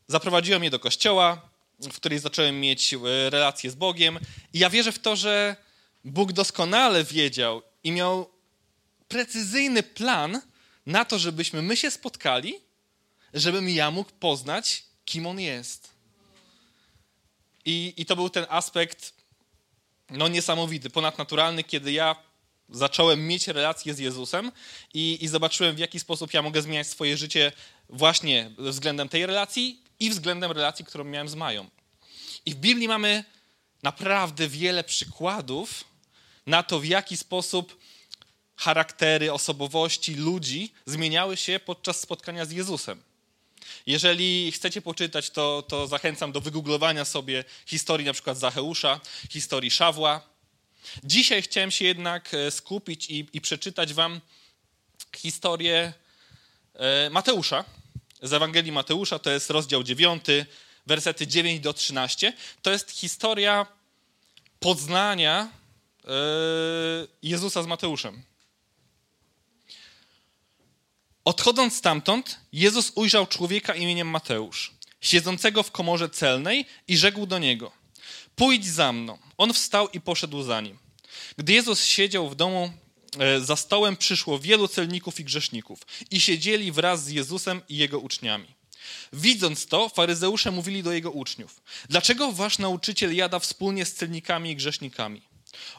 zaprowadziła 0.08 0.58
mnie 0.58 0.70
do 0.70 0.78
kościoła, 0.78 1.48
w 1.80 1.96
której 1.96 2.18
zacząłem 2.18 2.60
mieć 2.60 2.94
e, 2.94 2.98
relacje 3.30 3.70
z 3.70 3.74
Bogiem. 3.74 4.18
I 4.52 4.58
ja 4.58 4.70
wierzę 4.70 4.92
w 4.92 4.98
to, 4.98 5.16
że 5.16 5.56
Bóg 6.04 6.32
doskonale 6.32 7.04
wiedział 7.04 7.62
i 7.84 7.92
miał 7.92 8.30
precyzyjny 9.08 9.82
plan 9.82 10.40
na 10.86 11.04
to, 11.04 11.18
żebyśmy 11.18 11.62
my 11.62 11.76
się 11.76 11.90
spotkali, 11.90 12.54
żebym 13.34 13.68
ja 13.68 13.90
mógł 13.90 14.10
poznać, 14.10 14.84
kim 15.04 15.26
On 15.26 15.40
jest. 15.40 15.94
I, 17.64 17.94
i 17.96 18.06
to 18.06 18.16
był 18.16 18.30
ten 18.30 18.46
aspekt 18.48 19.12
no, 20.10 20.28
niesamowity, 20.28 20.90
ponadnaturalny, 20.90 21.64
kiedy 21.64 21.92
ja 21.92 22.16
zacząłem 22.68 23.26
mieć 23.26 23.48
relacje 23.48 23.94
z 23.94 23.98
Jezusem 23.98 24.52
i, 24.94 25.18
i 25.24 25.28
zobaczyłem, 25.28 25.76
w 25.76 25.78
jaki 25.78 26.00
sposób 26.00 26.34
ja 26.34 26.42
mogę 26.42 26.62
zmieniać 26.62 26.86
swoje 26.86 27.16
życie 27.16 27.52
właśnie 27.88 28.50
względem 28.58 29.08
tej 29.08 29.26
relacji 29.26 29.82
i 30.00 30.10
względem 30.10 30.52
relacji, 30.52 30.84
którą 30.84 31.04
miałem 31.04 31.28
z 31.28 31.34
Mają. 31.34 31.70
I 32.46 32.50
w 32.50 32.56
Biblii 32.56 32.88
mamy 32.88 33.24
naprawdę 33.82 34.48
wiele 34.48 34.84
przykładów 34.84 35.84
na 36.46 36.62
to, 36.62 36.80
w 36.80 36.84
jaki 36.84 37.16
sposób 37.16 37.78
charaktery, 38.56 39.32
osobowości 39.32 40.14
ludzi 40.14 40.72
zmieniały 40.86 41.36
się 41.36 41.60
podczas 41.64 42.00
spotkania 42.00 42.44
z 42.44 42.50
Jezusem. 42.50 43.02
Jeżeli 43.86 44.52
chcecie 44.52 44.82
poczytać, 44.82 45.30
to, 45.30 45.62
to 45.62 45.86
zachęcam 45.86 46.32
do 46.32 46.40
wygooglowania 46.40 47.04
sobie 47.04 47.44
historii 47.66 48.06
na 48.06 48.12
przykład 48.12 48.38
Zacheusza, 48.38 49.00
historii 49.30 49.70
Szawła. 49.70 50.20
Dzisiaj 51.04 51.42
chciałem 51.42 51.70
się 51.70 51.84
jednak 51.84 52.34
e, 52.34 52.50
skupić 52.50 53.10
i, 53.10 53.26
i 53.32 53.40
przeczytać 53.40 53.94
wam 53.94 54.20
historię 55.16 55.92
e, 56.74 57.10
Mateusza, 57.10 57.64
z 58.22 58.32
Ewangelii 58.32 58.72
Mateusza, 58.72 59.18
to 59.18 59.30
jest 59.30 59.50
rozdział 59.50 59.82
9, 59.82 60.24
wersety 60.86 61.26
9 61.26 61.60
do 61.60 61.72
13. 61.72 62.32
To 62.62 62.70
jest 62.70 62.90
historia 62.90 63.66
poznania 64.60 65.48
e, 66.04 66.08
Jezusa 67.22 67.62
z 67.62 67.66
Mateuszem. 67.66 68.22
Odchodząc 71.24 71.76
stamtąd, 71.76 72.40
Jezus 72.52 72.92
ujrzał 72.94 73.26
człowieka 73.26 73.74
imieniem 73.74 74.08
Mateusz, 74.08 74.74
siedzącego 75.00 75.62
w 75.62 75.70
komorze 75.70 76.08
celnej 76.08 76.66
i 76.88 76.96
rzekł 76.96 77.26
do 77.26 77.38
niego: 77.38 77.72
Pójdź 78.36 78.66
za 78.66 78.92
mną. 78.92 79.18
On 79.38 79.52
wstał 79.52 79.88
i 79.88 80.00
poszedł 80.00 80.42
za 80.42 80.60
nim. 80.60 80.78
Gdy 81.36 81.52
Jezus 81.52 81.84
siedział 81.84 82.30
w 82.30 82.34
domu, 82.34 82.72
e, 83.18 83.40
za 83.40 83.56
stołem 83.56 83.96
przyszło 83.96 84.38
wielu 84.38 84.68
celników 84.68 85.20
i 85.20 85.24
grzeszników 85.24 85.80
i 86.10 86.20
siedzieli 86.20 86.72
wraz 86.72 87.04
z 87.04 87.08
Jezusem 87.08 87.60
i 87.68 87.76
jego 87.76 87.98
uczniami. 87.98 88.48
Widząc 89.12 89.66
to, 89.66 89.88
faryzeusze 89.88 90.50
mówili 90.50 90.82
do 90.82 90.92
jego 90.92 91.10
uczniów: 91.10 91.60
Dlaczego 91.88 92.32
wasz 92.32 92.58
nauczyciel 92.58 93.16
jada 93.16 93.38
wspólnie 93.38 93.84
z 93.84 93.94
celnikami 93.94 94.50
i 94.50 94.56
grzesznikami? 94.56 95.22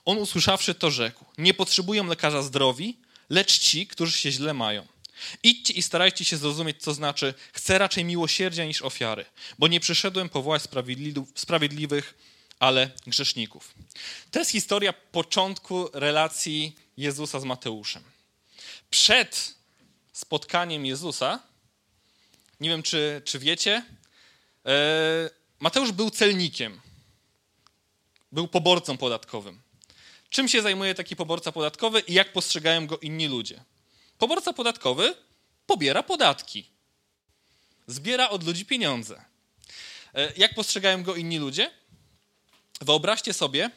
On 0.05 0.17
usłyszawszy 0.17 0.75
to, 0.75 0.91
rzekł: 0.91 1.25
Nie 1.37 1.53
potrzebują 1.53 2.07
lekarza 2.07 2.41
zdrowi, 2.41 2.97
lecz 3.29 3.59
ci, 3.59 3.87
którzy 3.87 4.17
się 4.17 4.31
źle 4.31 4.53
mają. 4.53 4.94
Idźcie 5.43 5.73
i 5.73 5.81
starajcie 5.81 6.25
się 6.25 6.37
zrozumieć, 6.37 6.81
co 6.81 6.93
znaczy 6.93 7.33
chcę 7.53 7.77
raczej 7.77 8.05
miłosierdzia 8.05 8.65
niż 8.65 8.81
ofiary, 8.81 9.25
bo 9.59 9.67
nie 9.67 9.79
przyszedłem 9.79 10.29
powołać 10.29 10.61
sprawiedliwych, 11.35 12.13
ale 12.59 12.91
grzeszników. 13.07 13.73
To 14.31 14.39
jest 14.39 14.51
historia 14.51 14.93
początku 14.93 15.89
relacji 15.93 16.75
Jezusa 16.97 17.39
z 17.39 17.43
Mateuszem. 17.43 18.03
Przed 18.89 19.55
spotkaniem 20.13 20.85
Jezusa, 20.85 21.39
nie 22.59 22.69
wiem 22.69 22.83
czy, 22.83 23.21
czy 23.25 23.39
wiecie, 23.39 23.85
e, 24.65 25.29
Mateusz 25.59 25.91
był 25.91 26.09
celnikiem, 26.09 26.81
był 28.31 28.47
poborcą 28.47 28.97
podatkowym. 28.97 29.61
Czym 30.29 30.47
się 30.47 30.61
zajmuje 30.61 30.95
taki 30.95 31.15
poborca 31.15 31.51
podatkowy 31.51 31.99
i 31.99 32.13
jak 32.13 32.33
postrzegają 32.33 32.87
go 32.87 32.97
inni 32.97 33.27
ludzie? 33.27 33.63
Poborca 34.17 34.53
podatkowy 34.53 35.15
pobiera 35.65 36.03
podatki. 36.03 36.69
Zbiera 37.87 38.29
od 38.29 38.43
ludzi 38.43 38.65
pieniądze. 38.65 39.25
E, 40.13 40.33
jak 40.37 40.55
postrzegają 40.55 41.03
go 41.03 41.15
inni 41.15 41.39
ludzie? 41.39 41.71
Wyobraźcie 42.81 43.33
sobie, 43.33 43.71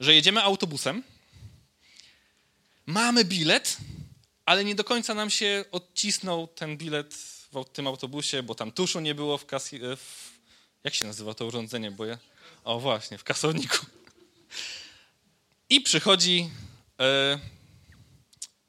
że 0.00 0.14
jedziemy 0.14 0.42
autobusem, 0.42 1.02
mamy 2.86 3.24
bilet, 3.24 3.76
ale 4.44 4.64
nie 4.64 4.74
do 4.74 4.84
końca 4.84 5.14
nam 5.14 5.30
się 5.30 5.64
odcisnął 5.72 6.46
ten 6.46 6.76
bilet 6.76 7.14
w 7.52 7.64
tym 7.72 7.86
autobusie, 7.86 8.42
bo 8.42 8.54
tam 8.54 8.72
tuszu 8.72 9.00
nie 9.00 9.14
było 9.14 9.38
w 9.38 9.46
kas... 9.46 9.72
E, 9.72 9.96
w... 9.96 10.32
Jak 10.84 10.94
się 10.94 11.06
nazywa 11.06 11.34
to 11.34 11.46
urządzenie? 11.46 11.90
Bo 11.90 12.04
ja... 12.04 12.18
O 12.64 12.80
właśnie, 12.80 13.18
w 13.18 13.24
kasowniku. 13.24 13.86
I 15.70 15.80
przychodzi 15.80 16.50
e, 17.00 17.38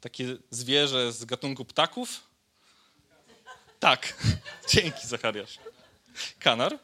takie 0.01 0.37
zwierzę 0.51 1.13
z 1.13 1.25
gatunku 1.25 1.65
ptaków? 1.65 2.23
Tak, 3.79 4.13
dzięki 4.73 5.07
Zachariasz. 5.07 5.57
Kanar. 6.39 6.79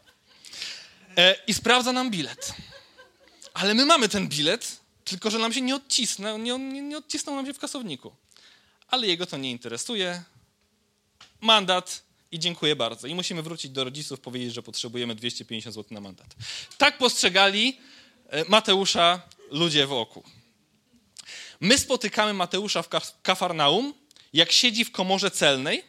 E, 1.18 1.36
I 1.48 1.54
sprawdza 1.54 1.94
nam 1.94 2.12
bilet. 2.12 2.54
Ale 3.54 3.74
my 3.74 3.86
mamy 3.86 4.10
ten 4.10 4.28
bilet, 4.28 4.80
tylko 5.04 5.30
że 5.30 5.40
nam 5.40 5.54
się 5.54 5.62
nie 5.62 5.76
odcisnął, 5.76 6.38
nie, 6.38 6.60
nie, 6.60 6.82
nie 6.82 6.98
odcisnął 6.98 7.36
nam 7.36 7.46
się 7.46 7.54
w 7.54 7.60
kasowniku. 7.60 8.16
Ale 8.88 9.08
jego 9.08 9.26
to 9.26 9.38
nie 9.38 9.52
interesuje. 9.52 10.24
Mandat 11.42 12.04
i 12.32 12.40
dziękuję 12.40 12.76
bardzo. 12.76 13.08
I 13.08 13.16
musimy 13.16 13.42
wrócić 13.42 13.72
do 13.72 13.84
rodziców, 13.84 14.20
powiedzieć, 14.20 14.54
że 14.54 14.64
potrzebujemy 14.64 15.16
250 15.16 15.76
zł 15.76 15.88
na 15.92 16.02
mandat. 16.02 16.36
Tak 16.78 16.98
postrzegali 16.98 17.78
e, 18.30 18.46
Mateusza 18.50 19.22
ludzie 19.52 19.88
wokół. 19.88 20.24
My 21.60 21.78
spotykamy 21.78 22.34
Mateusza 22.34 22.82
w 22.82 22.90
Kafarnaum, 23.22 23.94
jak 24.34 24.52
siedzi 24.52 24.86
w 24.86 24.92
komorze 24.92 25.32
celnej, 25.32 25.84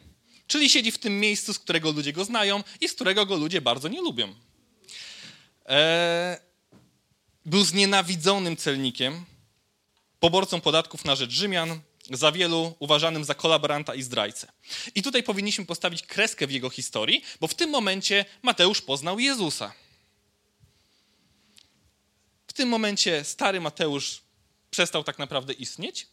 czyli 0.47 0.69
siedzi 0.69 0.91
w 0.91 0.97
tym 0.97 1.19
miejscu, 1.19 1.53
z 1.53 1.59
którego 1.59 1.91
ludzie 1.91 2.13
go 2.13 2.25
znają 2.25 2.63
i 2.81 2.87
z 2.87 2.93
którego 2.93 3.25
go 3.25 3.35
ludzie 3.35 3.61
bardzo 3.61 3.87
nie 3.87 4.01
lubią. 4.01 4.35
Eee, 5.65 6.37
był 7.45 7.63
znienawidzonym 7.63 8.57
celnikiem, 8.57 9.25
poborcą 10.19 10.61
podatków 10.61 11.05
na 11.05 11.15
rzecz 11.15 11.31
Rzymian, 11.31 11.79
za 12.11 12.31
wielu 12.31 12.75
uważanym 12.79 13.23
za 13.23 13.33
kolaboranta 13.33 13.95
i 13.95 14.03
zdrajcę. 14.03 14.51
I 14.95 15.03
tutaj 15.03 15.23
powinniśmy 15.23 15.65
postawić 15.65 16.03
kreskę 16.03 16.47
w 16.47 16.51
jego 16.51 16.69
historii, 16.69 17.23
bo 17.39 17.47
w 17.47 17.53
tym 17.53 17.69
momencie 17.69 18.25
Mateusz 18.41 18.81
poznał 18.81 19.19
Jezusa. 19.19 19.73
W 22.47 22.53
tym 22.53 22.69
momencie 22.69 23.23
stary 23.23 23.61
Mateusz 23.61 24.21
przestał 24.69 25.03
tak 25.03 25.19
naprawdę 25.19 25.53
istnieć. 25.53 26.07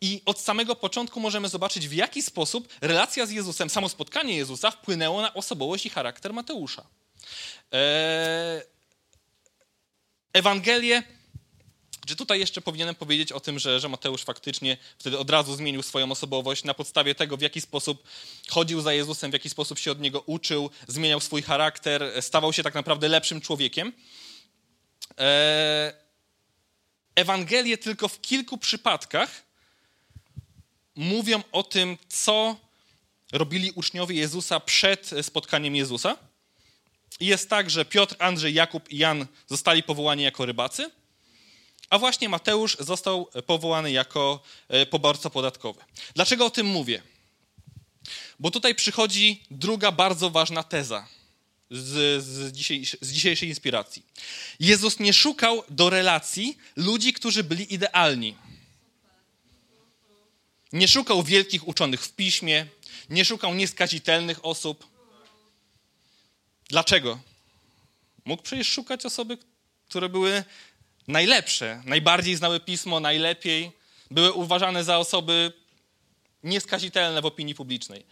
I 0.00 0.22
od 0.24 0.40
samego 0.40 0.76
początku 0.76 1.20
możemy 1.20 1.48
zobaczyć, 1.48 1.88
w 1.88 1.92
jaki 1.92 2.22
sposób 2.22 2.68
relacja 2.80 3.26
z 3.26 3.30
Jezusem, 3.30 3.70
samo 3.70 3.88
spotkanie 3.88 4.36
Jezusa 4.36 4.70
wpłynęło 4.70 5.22
na 5.22 5.34
osobowość 5.34 5.86
i 5.86 5.90
charakter 5.90 6.32
Mateusza. 6.32 6.86
Eee, 7.72 8.62
Ewangelię, 10.32 11.02
czy 12.06 12.16
tutaj 12.16 12.40
jeszcze 12.40 12.60
powinienem 12.60 12.94
powiedzieć 12.94 13.32
o 13.32 13.40
tym, 13.40 13.58
że, 13.58 13.80
że 13.80 13.88
Mateusz 13.88 14.24
faktycznie 14.24 14.76
wtedy 14.98 15.18
od 15.18 15.30
razu 15.30 15.56
zmienił 15.56 15.82
swoją 15.82 16.12
osobowość 16.12 16.64
na 16.64 16.74
podstawie 16.74 17.14
tego, 17.14 17.36
w 17.36 17.40
jaki 17.40 17.60
sposób 17.60 18.02
chodził 18.48 18.80
za 18.80 18.92
Jezusem, 18.92 19.30
w 19.30 19.32
jaki 19.32 19.50
sposób 19.50 19.78
się 19.78 19.92
od 19.92 20.00
niego 20.00 20.20
uczył, 20.20 20.70
zmieniał 20.88 21.20
swój 21.20 21.42
charakter, 21.42 22.22
stawał 22.22 22.52
się 22.52 22.62
tak 22.62 22.74
naprawdę 22.74 23.08
lepszym 23.08 23.40
człowiekiem. 23.40 23.92
Eee, 25.16 26.07
Ewangelie 27.18 27.78
tylko 27.78 28.08
w 28.08 28.20
kilku 28.20 28.58
przypadkach 28.58 29.42
mówią 30.96 31.42
o 31.52 31.62
tym, 31.62 31.98
co 32.08 32.56
robili 33.32 33.70
uczniowie 33.70 34.16
Jezusa 34.16 34.60
przed 34.60 35.10
spotkaniem 35.22 35.76
Jezusa. 35.76 36.16
Jest 37.20 37.50
tak, 37.50 37.70
że 37.70 37.84
Piotr, 37.84 38.16
Andrzej, 38.18 38.54
Jakub 38.54 38.90
i 38.90 38.98
Jan 38.98 39.26
zostali 39.46 39.82
powołani 39.82 40.22
jako 40.22 40.46
rybacy, 40.46 40.90
a 41.90 41.98
właśnie 41.98 42.28
Mateusz 42.28 42.76
został 42.80 43.28
powołany 43.46 43.90
jako 43.90 44.42
e, 44.68 44.86
poborca 44.86 45.30
podatkowy. 45.30 45.80
Dlaczego 46.14 46.46
o 46.46 46.50
tym 46.50 46.66
mówię? 46.66 47.02
Bo 48.38 48.50
tutaj 48.50 48.74
przychodzi 48.74 49.42
druga 49.50 49.92
bardzo 49.92 50.30
ważna 50.30 50.62
teza 50.62 51.08
z, 51.70 52.24
z, 52.24 52.56
z 53.00 53.12
dzisiejszej 53.12 53.48
inspiracji. 53.48 54.06
Jezus 54.60 54.98
nie 54.98 55.12
szukał 55.12 55.62
do 55.68 55.90
relacji 55.90 56.58
ludzi, 56.76 57.12
którzy 57.12 57.44
byli 57.44 57.74
idealni. 57.74 58.36
Nie 60.72 60.88
szukał 60.88 61.22
wielkich 61.22 61.68
uczonych 61.68 62.02
w 62.02 62.12
piśmie, 62.12 62.66
nie 63.10 63.24
szukał 63.24 63.54
nieskazitelnych 63.54 64.44
osób. 64.44 64.86
Dlaczego? 66.68 67.20
Mógł 68.24 68.42
przecież 68.42 68.68
szukać 68.68 69.06
osoby, 69.06 69.38
które 69.88 70.08
były 70.08 70.44
najlepsze, 71.08 71.82
najbardziej 71.84 72.36
znały 72.36 72.60
pismo, 72.60 73.00
najlepiej, 73.00 73.72
były 74.10 74.32
uważane 74.32 74.84
za 74.84 74.98
osoby 74.98 75.52
nieskazitelne 76.42 77.22
w 77.22 77.26
opinii 77.26 77.54
publicznej. 77.54 78.06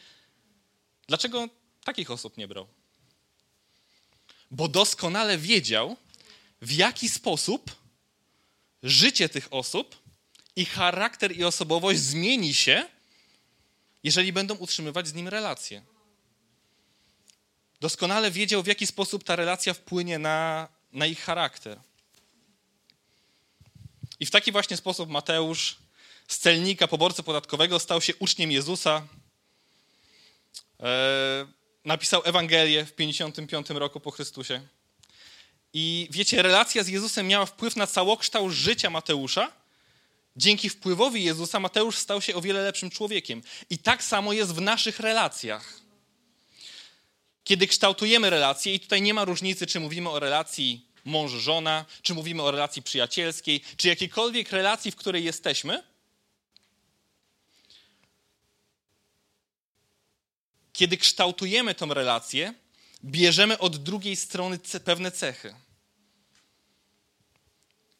Dlaczego 1.08 1.48
takich 1.84 2.10
osób 2.10 2.36
nie 2.36 2.48
brał? 2.48 2.66
Bo 4.50 4.68
doskonale 4.68 5.38
wiedział, 5.38 5.96
w 6.62 6.72
jaki 6.72 7.08
sposób 7.08 7.76
życie 8.82 9.28
tych 9.28 9.48
osób, 9.50 9.96
ich 10.56 10.70
charakter 10.70 11.36
i 11.36 11.44
osobowość 11.44 12.00
zmieni 12.00 12.54
się, 12.54 12.88
jeżeli 14.04 14.32
będą 14.32 14.54
utrzymywać 14.54 15.08
z 15.08 15.14
nim 15.14 15.28
relacje. 15.28 15.82
Doskonale 17.80 18.30
wiedział, 18.30 18.62
w 18.62 18.66
jaki 18.66 18.86
sposób 18.86 19.24
ta 19.24 19.36
relacja 19.36 19.74
wpłynie 19.74 20.18
na, 20.18 20.68
na 20.92 21.06
ich 21.06 21.20
charakter. 21.20 21.80
I 24.20 24.26
w 24.26 24.30
taki 24.30 24.52
właśnie 24.52 24.76
sposób 24.76 25.10
Mateusz 25.10 25.76
z 26.28 26.38
celnika, 26.38 26.88
poborcy 26.88 27.22
podatkowego 27.22 27.78
stał 27.78 28.00
się 28.00 28.16
uczniem 28.16 28.52
Jezusa. 28.52 29.06
Napisał 31.86 32.22
Ewangelię 32.24 32.84
w 32.84 32.92
55 32.92 33.70
roku 33.70 34.00
po 34.00 34.10
Chrystusie. 34.10 34.60
I 35.72 36.08
wiecie, 36.10 36.42
relacja 36.42 36.84
z 36.84 36.88
Jezusem 36.88 37.26
miała 37.26 37.46
wpływ 37.46 37.76
na 37.76 37.86
całokształt 37.86 38.52
życia 38.52 38.90
Mateusza. 38.90 39.52
Dzięki 40.36 40.68
wpływowi 40.68 41.24
Jezusa 41.24 41.60
Mateusz 41.60 41.96
stał 41.98 42.22
się 42.22 42.34
o 42.34 42.40
wiele 42.40 42.62
lepszym 42.62 42.90
człowiekiem. 42.90 43.42
I 43.70 43.78
tak 43.78 44.04
samo 44.04 44.32
jest 44.32 44.54
w 44.54 44.60
naszych 44.60 45.00
relacjach. 45.00 45.80
Kiedy 47.44 47.66
kształtujemy 47.66 48.30
relacje, 48.30 48.74
i 48.74 48.80
tutaj 48.80 49.02
nie 49.02 49.14
ma 49.14 49.24
różnicy, 49.24 49.66
czy 49.66 49.80
mówimy 49.80 50.10
o 50.10 50.18
relacji 50.18 50.86
mąż-żona, 51.04 51.84
czy 52.02 52.14
mówimy 52.14 52.42
o 52.42 52.50
relacji 52.50 52.82
przyjacielskiej, 52.82 53.60
czy 53.76 53.88
jakiejkolwiek 53.88 54.52
relacji, 54.52 54.90
w 54.90 54.96
której 54.96 55.24
jesteśmy, 55.24 55.82
kiedy 60.76 60.96
kształtujemy 60.96 61.74
tą 61.74 61.94
relację, 61.94 62.54
bierzemy 63.04 63.58
od 63.58 63.76
drugiej 63.76 64.16
strony 64.16 64.58
pewne 64.84 65.10
cechy, 65.10 65.54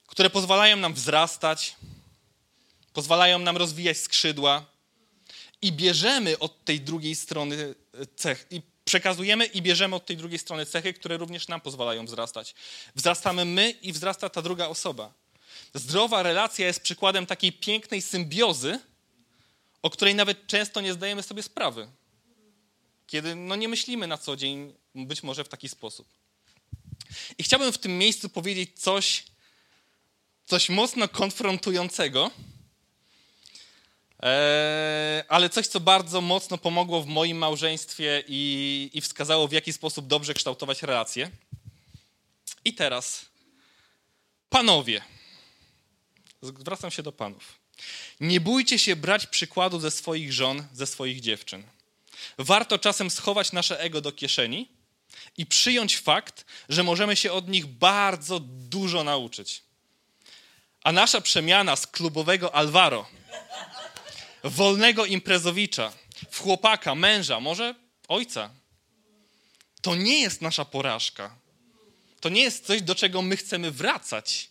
które 0.06 0.30
pozwalają 0.30 0.76
nam 0.76 0.94
wzrastać, 0.94 1.76
pozwalają 2.92 3.38
nam 3.38 3.56
rozwijać 3.56 3.98
skrzydła 3.98 4.66
i 5.62 5.72
bierzemy 5.72 6.38
od 6.38 6.64
tej 6.64 6.80
drugiej 6.80 7.14
strony 7.14 7.74
cech 8.16 8.46
i 8.50 8.62
przekazujemy 8.84 9.46
i 9.46 9.62
bierzemy 9.62 9.96
od 9.96 10.06
tej 10.06 10.16
drugiej 10.16 10.38
strony 10.38 10.66
cechy, 10.66 10.94
które 10.94 11.16
również 11.16 11.48
nam 11.48 11.60
pozwalają 11.60 12.06
wzrastać. 12.06 12.54
Wzrastamy 12.94 13.44
my 13.44 13.70
i 13.70 13.92
wzrasta 13.92 14.28
ta 14.28 14.42
druga 14.42 14.68
osoba. 14.68 15.12
Zdrowa 15.74 16.22
relacja 16.22 16.66
jest 16.66 16.80
przykładem 16.80 17.26
takiej 17.26 17.52
pięknej 17.52 18.02
symbiozy, 18.02 18.80
o 19.82 19.90
której 19.90 20.14
nawet 20.14 20.46
często 20.46 20.80
nie 20.80 20.92
zdajemy 20.94 21.22
sobie 21.22 21.42
sprawy. 21.42 21.88
Kiedy 23.06 23.34
no, 23.34 23.56
nie 23.56 23.68
myślimy 23.68 24.06
na 24.06 24.18
co 24.18 24.36
dzień 24.36 24.74
być 24.94 25.22
może 25.22 25.44
w 25.44 25.48
taki 25.48 25.68
sposób. 25.68 26.08
I 27.38 27.42
chciałbym 27.42 27.72
w 27.72 27.78
tym 27.78 27.98
miejscu 27.98 28.28
powiedzieć 28.28 28.70
coś, 28.80 29.24
coś 30.46 30.68
mocno 30.68 31.08
konfrontującego, 31.08 32.30
e, 34.22 35.24
ale 35.28 35.50
coś, 35.50 35.66
co 35.66 35.80
bardzo 35.80 36.20
mocno 36.20 36.58
pomogło 36.58 37.02
w 37.02 37.06
moim 37.06 37.38
małżeństwie 37.38 38.24
i, 38.28 38.90
i 38.94 39.00
wskazało, 39.00 39.48
w 39.48 39.52
jaki 39.52 39.72
sposób 39.72 40.06
dobrze 40.06 40.34
kształtować 40.34 40.82
relacje. 40.82 41.30
I 42.64 42.74
teraz, 42.74 43.26
panowie, 44.48 45.02
zwracam 46.42 46.90
się 46.90 47.02
do 47.02 47.12
panów. 47.12 47.58
Nie 48.20 48.40
bójcie 48.40 48.78
się 48.78 48.96
brać 48.96 49.26
przykładu 49.26 49.80
ze 49.80 49.90
swoich 49.90 50.32
żon, 50.32 50.66
ze 50.72 50.86
swoich 50.86 51.20
dziewczyn. 51.20 51.62
Warto 52.38 52.78
czasem 52.78 53.10
schować 53.10 53.52
nasze 53.52 53.80
ego 53.80 54.00
do 54.00 54.12
kieszeni 54.12 54.68
i 55.36 55.46
przyjąć 55.46 55.98
fakt, 55.98 56.44
że 56.68 56.82
możemy 56.82 57.16
się 57.16 57.32
od 57.32 57.48
nich 57.48 57.66
bardzo 57.66 58.40
dużo 58.40 59.04
nauczyć. 59.04 59.62
A 60.84 60.92
nasza 60.92 61.20
przemiana 61.20 61.76
z 61.76 61.86
klubowego 61.86 62.54
Alvaro, 62.54 63.06
wolnego 64.44 65.06
imprezowicza, 65.06 65.92
w 66.30 66.40
chłopaka, 66.40 66.94
męża, 66.94 67.40
może 67.40 67.74
ojca, 68.08 68.50
to 69.82 69.94
nie 69.94 70.20
jest 70.20 70.42
nasza 70.42 70.64
porażka. 70.64 71.38
To 72.20 72.28
nie 72.28 72.42
jest 72.42 72.66
coś, 72.66 72.82
do 72.82 72.94
czego 72.94 73.22
my 73.22 73.36
chcemy 73.36 73.70
wracać. 73.70 74.50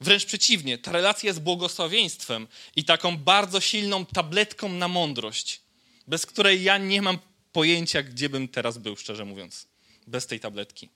Wręcz 0.00 0.24
przeciwnie, 0.24 0.78
ta 0.78 0.92
relacja 0.92 1.26
jest 1.26 1.40
błogosławieństwem 1.40 2.48
i 2.76 2.84
taką 2.84 3.16
bardzo 3.16 3.60
silną 3.60 4.06
tabletką 4.06 4.68
na 4.68 4.88
mądrość, 4.88 5.60
bez 6.08 6.26
której 6.26 6.62
ja 6.62 6.78
nie 6.78 7.02
mam 7.02 7.18
pojęcia, 7.52 8.02
gdzie 8.02 8.28
bym 8.28 8.48
teraz 8.48 8.78
był, 8.78 8.96
szczerze 8.96 9.24
mówiąc, 9.24 9.66
bez 10.06 10.26
tej 10.26 10.40
tabletki. 10.40 10.88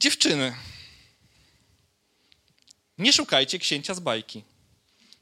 Dziewczyny, 0.00 0.54
nie 2.98 3.12
szukajcie 3.12 3.58
księcia 3.58 3.94
z 3.94 4.00
bajki, 4.00 4.44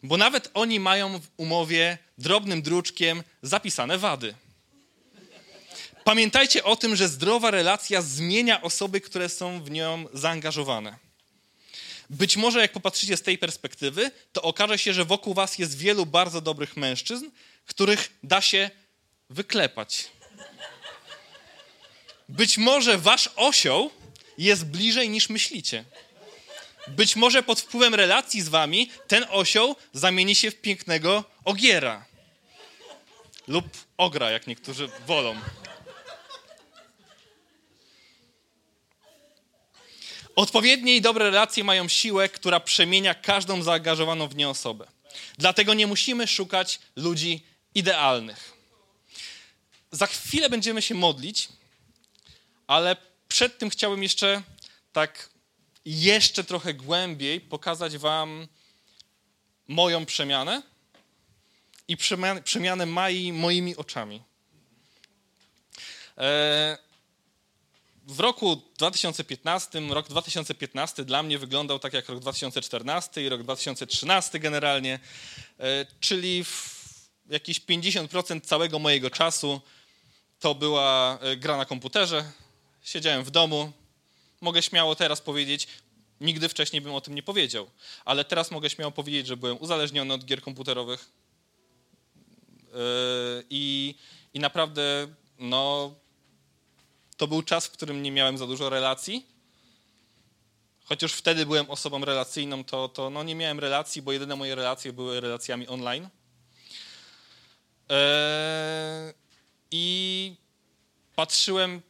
bo 0.02 0.16
nawet 0.16 0.50
oni 0.54 0.80
mają 0.80 1.20
w 1.20 1.28
umowie 1.36 1.98
drobnym 2.18 2.62
druczkiem 2.62 3.22
zapisane 3.42 3.98
wady. 3.98 4.34
Pamiętajcie 6.04 6.64
o 6.64 6.76
tym, 6.76 6.96
że 6.96 7.08
zdrowa 7.08 7.50
relacja 7.50 8.02
zmienia 8.02 8.62
osoby, 8.62 9.00
które 9.00 9.28
są 9.28 9.64
w 9.64 9.70
nią 9.70 10.06
zaangażowane. 10.12 11.09
Być 12.10 12.36
może, 12.36 12.60
jak 12.60 12.72
popatrzycie 12.72 13.16
z 13.16 13.22
tej 13.22 13.38
perspektywy, 13.38 14.10
to 14.32 14.42
okaże 14.42 14.78
się, 14.78 14.92
że 14.92 15.04
wokół 15.04 15.34
Was 15.34 15.58
jest 15.58 15.78
wielu 15.78 16.06
bardzo 16.06 16.40
dobrych 16.40 16.76
mężczyzn, 16.76 17.30
których 17.66 18.12
da 18.22 18.40
się 18.40 18.70
wyklepać. 19.30 20.08
Być 22.28 22.58
może 22.58 22.98
Wasz 22.98 23.30
osioł 23.36 23.90
jest 24.38 24.66
bliżej 24.66 25.10
niż 25.10 25.28
myślicie. 25.28 25.84
Być 26.88 27.16
może 27.16 27.42
pod 27.42 27.60
wpływem 27.60 27.94
relacji 27.94 28.42
z 28.42 28.48
Wami 28.48 28.90
ten 29.08 29.26
osioł 29.30 29.76
zamieni 29.92 30.34
się 30.34 30.50
w 30.50 30.60
pięknego 30.60 31.24
ogiera. 31.44 32.04
Lub 33.48 33.66
ogra, 33.96 34.30
jak 34.30 34.46
niektórzy 34.46 34.88
wolą. 35.06 35.36
Odpowiednie 40.40 40.96
i 40.96 41.00
dobre 41.00 41.24
relacje 41.24 41.64
mają 41.64 41.88
siłę, 41.88 42.28
która 42.28 42.60
przemienia 42.60 43.14
każdą 43.14 43.62
zaangażowaną 43.62 44.28
w 44.28 44.36
nie 44.36 44.48
osobę. 44.48 44.86
Dlatego 45.38 45.74
nie 45.74 45.86
musimy 45.86 46.26
szukać 46.26 46.78
ludzi 46.96 47.44
idealnych. 47.74 48.52
Za 49.90 50.06
chwilę 50.06 50.50
będziemy 50.50 50.82
się 50.82 50.94
modlić, 50.94 51.48
ale 52.66 52.96
przed 53.28 53.58
tym 53.58 53.70
chciałbym 53.70 54.02
jeszcze 54.02 54.42
tak 54.92 55.30
jeszcze 55.84 56.44
trochę 56.44 56.74
głębiej 56.74 57.40
pokazać 57.40 57.98
Wam 57.98 58.48
moją 59.68 60.06
przemianę 60.06 60.62
i 61.88 61.96
przemianę, 62.44 62.86
Mai 62.86 63.32
moimi 63.32 63.76
oczami. 63.76 64.22
Eee, 66.16 66.89
w 68.06 68.20
roku 68.20 68.62
2015, 68.78 69.80
rok 69.80 70.08
2015 70.08 71.04
dla 71.04 71.22
mnie 71.22 71.38
wyglądał 71.38 71.78
tak 71.78 71.92
jak 71.92 72.08
rok 72.08 72.20
2014 72.20 73.22
i 73.22 73.28
rok 73.28 73.42
2013 73.42 74.38
generalnie, 74.38 74.98
e, 75.58 75.86
czyli 76.00 76.44
jakieś 77.30 77.60
50% 77.60 78.40
całego 78.40 78.78
mojego 78.78 79.10
czasu 79.10 79.60
to 80.40 80.54
była 80.54 81.18
e, 81.20 81.36
gra 81.36 81.56
na 81.56 81.64
komputerze. 81.64 82.32
Siedziałem 82.82 83.24
w 83.24 83.30
domu. 83.30 83.72
Mogę 84.40 84.62
śmiało 84.62 84.94
teraz 84.94 85.20
powiedzieć, 85.20 85.68
nigdy 86.20 86.48
wcześniej 86.48 86.82
bym 86.82 86.94
o 86.94 87.00
tym 87.00 87.14
nie 87.14 87.22
powiedział, 87.22 87.70
ale 88.04 88.24
teraz 88.24 88.50
mogę 88.50 88.70
śmiało 88.70 88.92
powiedzieć, 88.92 89.26
że 89.26 89.36
byłem 89.36 89.56
uzależniony 89.60 90.14
od 90.14 90.24
gier 90.24 90.42
komputerowych. 90.42 91.10
E, 92.64 92.76
I, 93.50 93.94
i 94.34 94.40
naprawdę, 94.40 95.08
no, 95.38 95.94
to 97.20 97.28
był 97.28 97.42
czas, 97.42 97.66
w 97.66 97.70
którym 97.70 98.02
nie 98.02 98.12
miałem 98.12 98.38
za 98.38 98.46
dużo 98.46 98.70
relacji. 98.70 99.26
Chociaż 100.84 101.12
wtedy 101.12 101.46
byłem 101.46 101.70
osobą 101.70 102.04
relacyjną, 102.04 102.64
to, 102.64 102.88
to 102.88 103.10
no 103.10 103.22
nie 103.22 103.34
miałem 103.34 103.60
relacji, 103.60 104.02
bo 104.02 104.12
jedyne 104.12 104.36
moje 104.36 104.54
relacje 104.54 104.92
były 104.92 105.20
relacjami 105.20 105.68
online. 105.68 106.08
Eee, 107.88 109.14
I 109.70 110.36
patrzyłem 111.16 111.82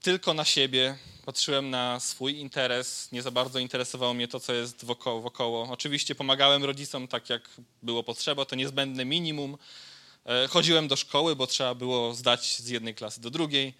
tylko 0.00 0.34
na 0.34 0.44
siebie, 0.44 0.98
patrzyłem 1.24 1.70
na 1.70 2.00
swój 2.00 2.38
interes, 2.38 3.12
nie 3.12 3.22
za 3.22 3.30
bardzo 3.30 3.58
interesowało 3.58 4.14
mnie 4.14 4.28
to, 4.28 4.40
co 4.40 4.52
jest 4.52 4.84
wokoło. 4.84 5.20
wokoło. 5.20 5.68
Oczywiście 5.70 6.14
pomagałem 6.14 6.64
rodzicom 6.64 7.08
tak, 7.08 7.30
jak 7.30 7.42
było 7.82 8.02
potrzeba, 8.02 8.44
to 8.44 8.56
niezbędne 8.56 9.04
minimum, 9.04 9.58
E, 10.26 10.48
chodziłem 10.48 10.88
do 10.88 10.96
szkoły, 10.96 11.36
bo 11.36 11.46
trzeba 11.46 11.74
było 11.74 12.14
zdać 12.14 12.56
z 12.56 12.68
jednej 12.68 12.94
klasy 12.94 13.20
do 13.20 13.30
drugiej, 13.30 13.74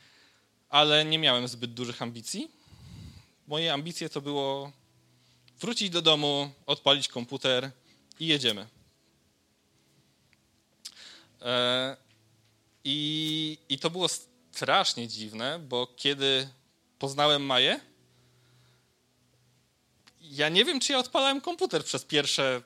ale 0.75 1.05
nie 1.05 1.19
miałem 1.19 1.49
zbyt 1.49 1.75
dużych 1.75 2.03
ambicji. 2.03 2.51
Moje 3.47 3.73
ambicje 3.73 4.09
to 4.09 4.21
było 4.21 4.73
wrócić 5.61 5.91
do 5.91 6.03
domu, 6.03 6.51
odpalić 6.67 7.09
komputer 7.09 7.71
i 8.21 8.27
jedziemy. 8.27 8.67
E, 11.43 11.97
I, 12.85 13.59
I 13.69 13.79
to 13.79 13.91
było 13.91 14.09
strasznie 14.53 15.09
dziwne, 15.09 15.59
bo 15.59 15.87
kiedy 15.97 16.49
poznałem 16.99 17.43
Maję, 17.43 17.81
ja 20.21 20.49
nie 20.49 20.65
wiem, 20.65 20.81
czy 20.81 20.93
ja 20.93 20.99
odpalałem 20.99 21.41
komputer 21.41 21.85
przez 21.85 22.05
pierwsze 22.05 22.63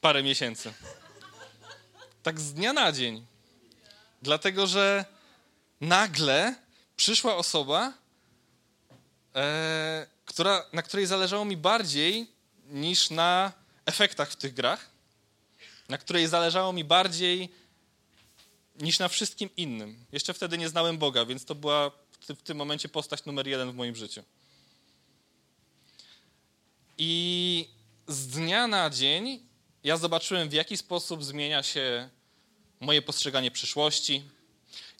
parę 0.00 0.22
miesięcy. 0.22 0.72
Tak 2.22 2.40
z 2.40 2.52
dnia 2.52 2.72
na 2.72 2.92
dzień. 2.92 3.26
Dlatego, 4.22 4.66
że 4.66 5.04
nagle 5.80 6.54
przyszła 7.00 7.36
osoba, 7.36 7.92
e, 9.34 10.06
która, 10.24 10.66
na 10.72 10.82
której 10.82 11.06
zależało 11.06 11.44
mi 11.44 11.56
bardziej 11.56 12.26
niż 12.70 13.10
na 13.10 13.52
efektach 13.86 14.30
w 14.30 14.36
tych 14.36 14.54
grach, 14.54 14.90
na 15.88 15.98
której 15.98 16.26
zależało 16.28 16.72
mi 16.72 16.84
bardziej 16.84 17.48
niż 18.80 18.98
na 18.98 19.08
wszystkim 19.08 19.48
innym. 19.56 20.04
Jeszcze 20.12 20.34
wtedy 20.34 20.58
nie 20.58 20.68
znałem 20.68 20.98
Boga, 20.98 21.24
więc 21.24 21.44
to 21.44 21.54
była 21.54 21.90
w 22.28 22.42
tym 22.42 22.56
momencie 22.56 22.88
postać 22.88 23.24
numer 23.24 23.48
jeden 23.48 23.72
w 23.72 23.74
moim 23.74 23.96
życiu. 23.96 24.22
I 26.98 27.68
z 28.08 28.26
dnia 28.26 28.66
na 28.66 28.90
dzień 28.90 29.40
ja 29.84 29.96
zobaczyłem, 29.96 30.48
w 30.48 30.52
jaki 30.52 30.76
sposób 30.76 31.24
zmienia 31.24 31.62
się 31.62 32.08
moje 32.80 33.02
postrzeganie 33.02 33.50
przyszłości. 33.50 34.22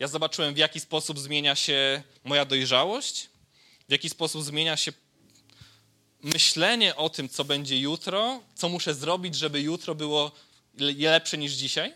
Ja 0.01 0.09
zobaczyłem, 0.09 0.55
w 0.55 0.59
jaki 0.59 0.81
sposób 0.81 1.19
zmienia 1.19 1.55
się 1.55 2.03
moja 2.25 2.45
dojrzałość, 2.45 3.29
w 3.89 3.93
jaki 3.93 4.11
sposób 4.11 4.43
zmienia 4.43 4.77
się 4.77 4.93
myślenie 6.23 6.97
o 6.97 7.11
tym, 7.11 7.29
co 7.29 7.45
będzie 7.45 7.79
jutro, 7.79 8.43
co 8.55 8.69
muszę 8.69 8.95
zrobić, 8.95 9.35
żeby 9.35 9.61
jutro 9.61 9.95
było 9.95 10.33
lepsze 10.99 11.39
niż 11.39 11.53
dzisiaj. 11.53 11.95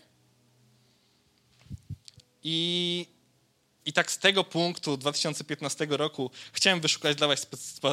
I, 2.43 3.07
i 3.85 3.93
tak 3.93 4.11
z 4.11 4.17
tego 4.17 4.43
punktu 4.43 4.97
2015 4.97 5.87
roku 5.89 6.31
chciałem 6.53 6.81
wyszukać 6.81 7.17
dla 7.17 7.27
was, 7.27 7.47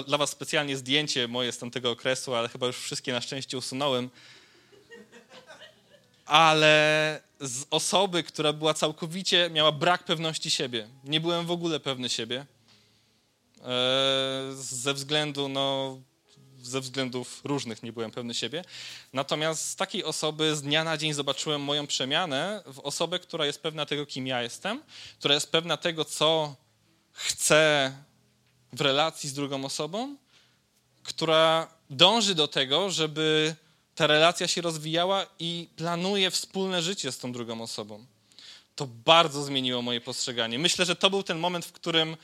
dla 0.06 0.18
was 0.18 0.30
specjalnie 0.30 0.76
zdjęcie 0.76 1.28
moje 1.28 1.52
z 1.52 1.58
tamtego 1.58 1.90
okresu, 1.90 2.34
ale 2.34 2.48
chyba 2.48 2.66
już 2.66 2.76
wszystkie 2.76 3.12
na 3.12 3.20
szczęście 3.20 3.58
usunąłem. 3.58 4.10
Ale 6.26 7.20
z 7.40 7.64
osoby, 7.70 8.22
która 8.22 8.52
była 8.52 8.74
całkowicie, 8.74 9.50
miała 9.50 9.72
brak 9.72 10.04
pewności 10.04 10.50
siebie. 10.50 10.88
Nie 11.04 11.20
byłem 11.20 11.46
w 11.46 11.50
ogóle 11.50 11.80
pewny 11.80 12.08
siebie. 12.08 12.46
E, 13.64 14.52
ze 14.54 14.94
względu, 14.94 15.48
no, 15.48 15.98
ze 16.62 16.80
względów 16.80 17.40
różnych 17.44 17.82
nie 17.82 17.92
byłem 17.92 18.10
pewny 18.10 18.34
siebie. 18.34 18.64
Natomiast 19.12 19.68
z 19.68 19.76
takiej 19.76 20.04
osoby 20.04 20.56
z 20.56 20.62
dnia 20.62 20.84
na 20.84 20.96
dzień 20.96 21.12
zobaczyłem 21.12 21.60
moją 21.60 21.86
przemianę 21.86 22.62
w 22.66 22.78
osobę, 22.78 23.18
która 23.18 23.46
jest 23.46 23.62
pewna 23.62 23.86
tego, 23.86 24.06
kim 24.06 24.26
ja 24.26 24.42
jestem, 24.42 24.82
która 25.18 25.34
jest 25.34 25.52
pewna 25.52 25.76
tego, 25.76 26.04
co 26.04 26.54
chcę 27.12 27.92
w 28.72 28.80
relacji 28.80 29.30
z 29.30 29.32
drugą 29.32 29.64
osobą, 29.64 30.16
która 31.02 31.68
dąży 31.90 32.34
do 32.34 32.48
tego, 32.48 32.90
żeby 32.90 33.54
ta 34.02 34.06
relacja 34.06 34.48
się 34.48 34.60
rozwijała 34.60 35.26
i 35.38 35.68
planuje 35.76 36.30
wspólne 36.30 36.82
życie 36.82 37.12
z 37.12 37.18
tą 37.18 37.32
drugą 37.32 37.62
osobą. 37.62 38.06
To 38.76 38.86
bardzo 38.86 39.44
zmieniło 39.44 39.82
moje 39.82 40.00
postrzeganie. 40.00 40.58
Myślę, 40.58 40.84
że 40.84 40.96
to 40.96 41.10
był 41.10 41.22
ten 41.22 41.38
moment, 41.38 41.66
w 41.66 41.72
którym 41.72 42.16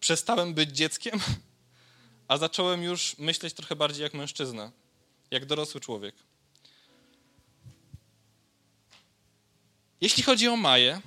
przestałem 0.00 0.54
być 0.54 0.70
dzieckiem 0.70 1.20
a 2.28 2.36
zacząłem 2.36 2.82
już 2.82 3.18
myśleć 3.18 3.54
trochę 3.54 3.76
bardziej 3.76 4.02
jak 4.02 4.14
mężczyzna, 4.14 4.72
jak 5.30 5.46
dorosły 5.46 5.80
człowiek. 5.80 6.14
Jeśli 10.00 10.22
chodzi 10.22 10.48
o 10.48 10.56
Maję, 10.56 11.00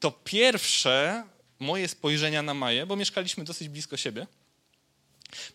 to 0.00 0.10
pierwsze 0.10 1.24
moje 1.58 1.88
spojrzenia 1.88 2.42
na 2.42 2.54
Maję, 2.54 2.86
bo 2.86 2.96
mieszkaliśmy 2.96 3.44
dosyć 3.44 3.68
blisko 3.68 3.96
siebie, 3.96 4.26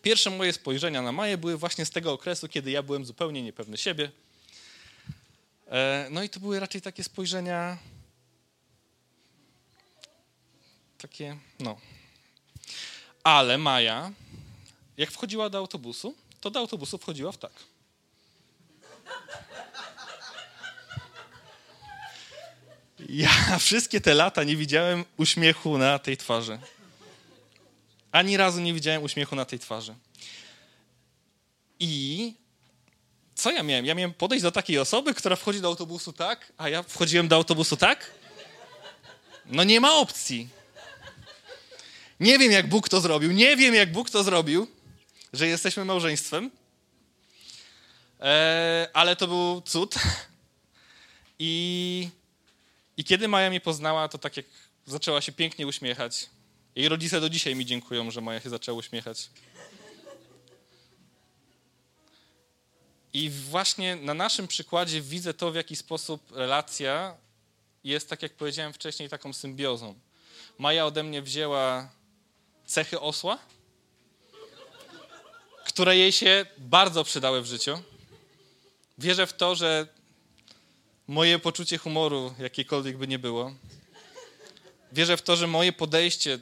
pierwsze 0.02 0.30
moje 0.30 0.52
spojrzenia 0.52 1.02
na 1.02 1.12
Maję 1.12 1.38
były 1.38 1.56
właśnie 1.56 1.84
z 1.84 1.90
tego 1.90 2.12
okresu, 2.12 2.48
kiedy 2.48 2.70
ja 2.70 2.82
byłem 2.82 3.04
zupełnie 3.04 3.42
niepewny 3.42 3.78
siebie. 3.78 4.10
E, 5.70 6.08
no 6.10 6.22
i 6.22 6.28
to 6.28 6.40
były 6.40 6.60
raczej 6.60 6.80
takie 6.80 7.04
spojrzenia, 7.04 7.78
takie, 10.98 11.36
no, 11.60 11.76
ale 13.24 13.58
Maja, 13.58 14.12
jak 14.96 15.10
wchodziła 15.10 15.50
do 15.50 15.58
autobusu, 15.58 16.14
to 16.40 16.50
do 16.50 16.60
autobusu 16.60 16.98
wchodziła 16.98 17.32
w 17.32 17.38
tak. 17.38 17.52
Ja 23.08 23.58
wszystkie 23.58 24.00
te 24.00 24.14
lata 24.14 24.44
nie 24.44 24.56
widziałem 24.56 25.04
uśmiechu 25.16 25.78
na 25.78 25.98
tej 25.98 26.16
twarzy. 26.16 26.58
Ani 28.12 28.36
razu 28.36 28.60
nie 28.60 28.74
widziałem 28.74 29.02
uśmiechu 29.02 29.36
na 29.36 29.44
tej 29.44 29.58
twarzy. 29.58 29.94
I 31.80 32.34
co 33.34 33.50
ja 33.50 33.62
miałem? 33.62 33.86
Ja 33.86 33.94
miałem 33.94 34.14
podejść 34.14 34.42
do 34.42 34.52
takiej 34.52 34.78
osoby, 34.78 35.14
która 35.14 35.36
wchodzi 35.36 35.60
do 35.60 35.68
autobusu 35.68 36.12
tak, 36.12 36.52
a 36.58 36.68
ja 36.68 36.82
wchodziłem 36.82 37.28
do 37.28 37.36
autobusu 37.36 37.76
tak? 37.76 38.10
No 39.46 39.64
nie 39.64 39.80
ma 39.80 39.94
opcji. 39.94 40.48
Nie 42.20 42.38
wiem, 42.38 42.52
jak 42.52 42.68
Bóg 42.68 42.88
to 42.88 43.00
zrobił. 43.00 43.32
Nie 43.32 43.56
wiem, 43.56 43.74
jak 43.74 43.92
Bóg 43.92 44.10
to 44.10 44.24
zrobił, 44.24 44.66
że 45.32 45.46
jesteśmy 45.46 45.84
małżeństwem. 45.84 46.50
E, 48.20 48.88
ale 48.92 49.16
to 49.16 49.28
był 49.28 49.60
cud. 49.60 49.94
I, 51.38 52.08
I 52.96 53.04
kiedy 53.04 53.28
Maja 53.28 53.50
mnie 53.50 53.60
poznała, 53.60 54.08
to 54.08 54.18
tak 54.18 54.36
jak 54.36 54.46
zaczęła 54.86 55.20
się 55.20 55.32
pięknie 55.32 55.66
uśmiechać. 55.66 56.30
Jej 56.80 56.88
rodzice 56.88 57.20
do 57.20 57.28
dzisiaj 57.28 57.54
mi 57.54 57.66
dziękują, 57.66 58.10
że 58.10 58.20
Maja 58.20 58.40
się 58.40 58.50
zaczęła 58.50 58.78
uśmiechać. 58.78 59.30
I 63.12 63.30
właśnie 63.30 63.96
na 63.96 64.14
naszym 64.14 64.48
przykładzie 64.48 65.00
widzę 65.00 65.34
to, 65.34 65.52
w 65.52 65.54
jaki 65.54 65.76
sposób 65.76 66.32
relacja 66.32 67.16
jest, 67.84 68.08
tak 68.08 68.22
jak 68.22 68.34
powiedziałem 68.34 68.72
wcześniej, 68.72 69.08
taką 69.08 69.32
symbiozą. 69.32 69.94
Maja 70.58 70.86
ode 70.86 71.02
mnie 71.02 71.22
wzięła 71.22 71.90
cechy 72.66 73.00
osła, 73.00 73.38
które 75.64 75.96
jej 75.96 76.12
się 76.12 76.46
bardzo 76.58 77.04
przydały 77.04 77.42
w 77.42 77.46
życiu. 77.46 77.82
Wierzę 78.98 79.26
w 79.26 79.32
to, 79.32 79.54
że 79.54 79.86
moje 81.06 81.38
poczucie 81.38 81.78
humoru, 81.78 82.34
jakiekolwiek 82.38 82.96
by 82.96 83.08
nie 83.08 83.18
było, 83.18 83.54
wierzę 84.92 85.16
w 85.16 85.22
to, 85.22 85.36
że 85.36 85.46
moje 85.46 85.72
podejście, 85.72 86.38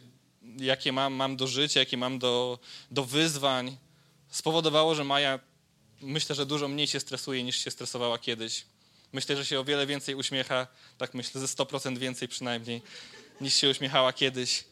jakie 0.61 0.93
mam, 0.93 1.15
mam 1.15 1.37
do 1.37 1.47
życia, 1.47 1.81
jakie 1.81 1.97
mam 1.97 2.19
do, 2.19 2.59
do 2.91 3.05
wyzwań, 3.05 3.77
spowodowało, 4.31 4.95
że 4.95 5.05
Maja 5.05 5.39
myślę, 6.01 6.35
że 6.35 6.47
dużo 6.47 6.69
mniej 6.69 6.87
się 6.87 7.01
stresuje 7.01 7.43
niż 7.43 7.65
się 7.65 7.71
stresowała 7.71 8.19
kiedyś. 8.19 8.65
Myślę, 9.13 9.37
że 9.37 9.45
się 9.45 9.61
o 9.61 9.65
wiele 9.65 9.87
więcej 9.87 10.15
uśmiecha, 10.15 10.67
tak 10.99 11.15
myślę, 11.15 11.41
ze 11.41 11.47
100% 11.47 11.99
więcej 11.99 12.29
przynajmniej, 12.29 12.83
niż 13.41 13.55
się 13.55 13.71
uśmiechała 13.71 14.13
kiedyś 14.13 14.65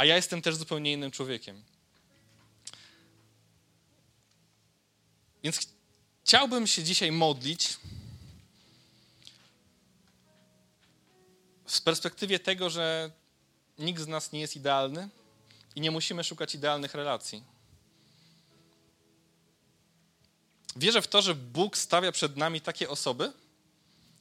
a 0.00 0.04
ja 0.04 0.16
jestem 0.16 0.42
też 0.42 0.56
zupełnie 0.56 0.92
innym 0.92 1.10
człowiekiem. 1.10 1.62
Więc 5.42 5.60
chciałbym 6.24 6.66
się 6.66 6.84
dzisiaj 6.84 7.12
modlić 7.12 7.76
z 11.66 11.80
perspektywie 11.80 12.38
tego, 12.38 12.70
że 12.70 13.10
nikt 13.80 14.02
z 14.02 14.06
nas 14.06 14.32
nie 14.32 14.40
jest 14.40 14.56
idealny 14.56 15.08
i 15.74 15.80
nie 15.80 15.90
musimy 15.90 16.24
szukać 16.24 16.54
idealnych 16.54 16.94
relacji. 16.94 17.44
Wierzę 20.76 21.02
w 21.02 21.08
to, 21.08 21.22
że 21.22 21.34
Bóg 21.34 21.76
stawia 21.76 22.12
przed 22.12 22.36
nami 22.36 22.60
takie 22.60 22.88
osoby, 22.88 23.32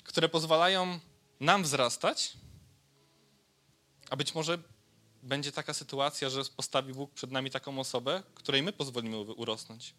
które 0.03 0.30
pozwalają 0.30 0.99
nam 1.39 1.64
wzrastać, 1.64 2.34
a 4.10 4.16
być 4.16 4.36
może 4.36 4.57
będzie 5.24 5.51
taka 5.51 5.74
sytuacja, 5.74 6.30
że 6.30 6.41
postawi 6.57 6.93
Bóg 6.93 7.12
przed 7.12 7.32
nami 7.32 7.51
taką 7.51 7.80
osobę, 7.80 8.24
której 8.36 8.64
my 8.64 8.74
pozwolimy 8.74 9.20
urosnąć. 9.20 9.93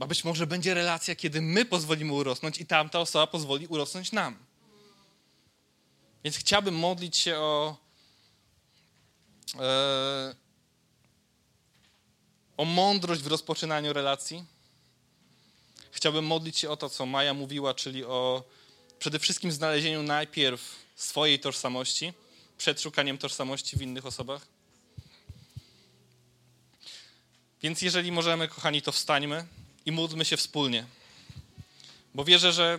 A 0.00 0.06
być 0.06 0.24
może 0.24 0.46
będzie 0.46 0.74
relacja, 0.74 1.16
kiedy 1.16 1.40
my 1.40 1.64
pozwolimy 1.64 2.12
urosnąć 2.12 2.58
i 2.58 2.66
tamta 2.66 3.00
osoba 3.00 3.26
pozwoli 3.26 3.66
urosnąć 3.66 4.12
nam. 4.12 4.36
Więc 6.24 6.36
chciałbym 6.36 6.74
modlić 6.74 7.16
się 7.16 7.36
o, 7.36 7.76
e, 9.54 10.34
o 12.56 12.64
mądrość 12.64 13.22
w 13.22 13.26
rozpoczynaniu 13.26 13.92
relacji. 13.92 14.44
chciałbym 15.90 16.26
modlić 16.26 16.58
się 16.58 16.70
o 16.70 16.76
to, 16.76 16.88
co 16.88 17.06
Maja 17.06 17.34
mówiła, 17.34 17.74
czyli 17.74 18.04
o 18.04 18.44
przede 18.98 19.18
wszystkim 19.18 19.52
znalezieniu 19.52 20.02
najpierw 20.02 20.74
swojej 20.96 21.38
tożsamości, 21.38 22.12
przed 22.58 22.80
szukaniem 22.80 23.18
tożsamości 23.18 23.76
w 23.76 23.82
innych 23.82 24.06
osobach. 24.06 24.46
Więc 27.62 27.82
jeżeli 27.82 28.12
możemy, 28.12 28.48
kochani, 28.48 28.82
to 28.82 28.92
wstańmy 28.92 29.46
i 29.86 29.92
módlmy 29.92 30.24
się 30.24 30.36
wspólnie. 30.36 30.86
Bo 32.14 32.24
wierzę, 32.24 32.52
że 32.52 32.78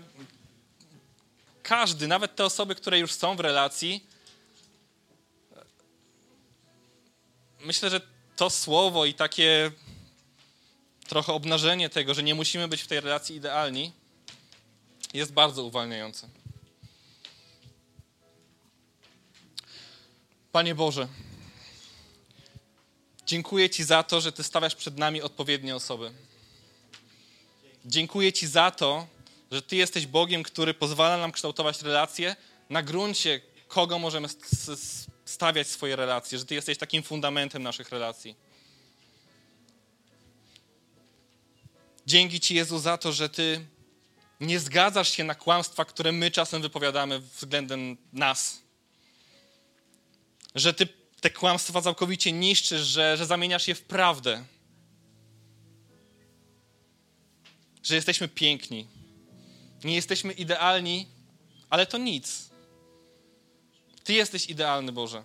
każdy, 1.63 2.07
nawet 2.07 2.35
te 2.35 2.45
osoby, 2.45 2.75
które 2.75 2.99
już 2.99 3.11
są 3.11 3.35
w 3.35 3.39
relacji, 3.39 4.07
myślę, 7.59 7.89
że 7.89 8.01
to 8.35 8.49
słowo 8.49 9.05
i 9.05 9.13
takie 9.13 9.71
trochę 11.07 11.33
obnażenie 11.33 11.89
tego, 11.89 12.13
że 12.13 12.23
nie 12.23 12.35
musimy 12.35 12.67
być 12.67 12.81
w 12.81 12.87
tej 12.87 12.99
relacji 12.99 13.35
idealni, 13.35 13.91
jest 15.13 15.33
bardzo 15.33 15.63
uwalniające. 15.63 16.29
Panie 20.51 20.75
Boże, 20.75 21.07
dziękuję 23.25 23.69
Ci 23.69 23.83
za 23.83 24.03
to, 24.03 24.21
że 24.21 24.31
Ty 24.31 24.43
stawiasz 24.43 24.75
przed 24.75 24.97
nami 24.97 25.21
odpowiednie 25.21 25.75
osoby. 25.75 26.11
Dziękuję 27.85 28.33
Ci 28.33 28.47
za 28.47 28.71
to, 28.71 29.07
że 29.51 29.61
Ty 29.61 29.75
jesteś 29.75 30.07
Bogiem, 30.07 30.43
który 30.43 30.73
pozwala 30.73 31.17
nam 31.17 31.31
kształtować 31.31 31.81
relacje 31.81 32.35
na 32.69 32.83
gruncie, 32.83 33.41
kogo 33.67 33.99
możemy 33.99 34.27
stawiać 35.29 35.67
swoje 35.67 35.95
relacje, 35.95 36.39
że 36.39 36.45
Ty 36.45 36.55
jesteś 36.55 36.77
takim 36.77 37.03
fundamentem 37.03 37.63
naszych 37.63 37.89
relacji. 37.89 38.35
Dzięki 42.05 42.39
Ci, 42.39 42.55
Jezu, 42.55 42.79
za 42.79 42.97
to, 42.97 43.11
że 43.11 43.29
Ty 43.29 43.65
nie 44.39 44.59
zgadzasz 44.59 45.09
się 45.11 45.23
na 45.23 45.35
kłamstwa, 45.35 45.85
które 45.85 46.11
my 46.11 46.31
czasem 46.31 46.61
wypowiadamy 46.61 47.19
względem 47.19 47.97
nas. 48.13 48.61
Że 50.55 50.73
Ty 50.73 50.87
te 51.21 51.29
kłamstwa 51.29 51.81
całkowicie 51.81 52.31
niszczysz, 52.31 52.81
że, 52.81 53.17
że 53.17 53.25
zamieniasz 53.25 53.67
je 53.67 53.75
w 53.75 53.81
prawdę. 53.81 54.45
Że 57.83 57.95
jesteśmy 57.95 58.27
piękni. 58.27 58.87
Nie 59.83 59.95
jesteśmy 59.95 60.33
idealni, 60.33 61.07
ale 61.69 61.85
to 61.85 61.97
nic. 61.97 62.48
Ty 64.09 64.13
jesteś 64.13 64.49
idealny, 64.49 64.91
Boże. 64.91 65.23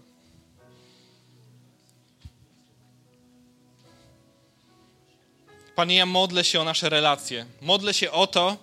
Panie, 5.75 5.97
ja 5.97 6.07
modlę 6.07 6.45
się 6.45 6.61
o 6.61 6.65
nasze 6.65 6.89
relacje. 6.89 7.47
Modlę 7.61 7.95
się 7.95 8.11
o 8.11 8.27
to, 8.27 8.57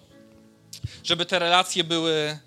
żeby 1.03 1.25
te 1.25 1.39
relacje 1.39 1.83
były 1.83 2.39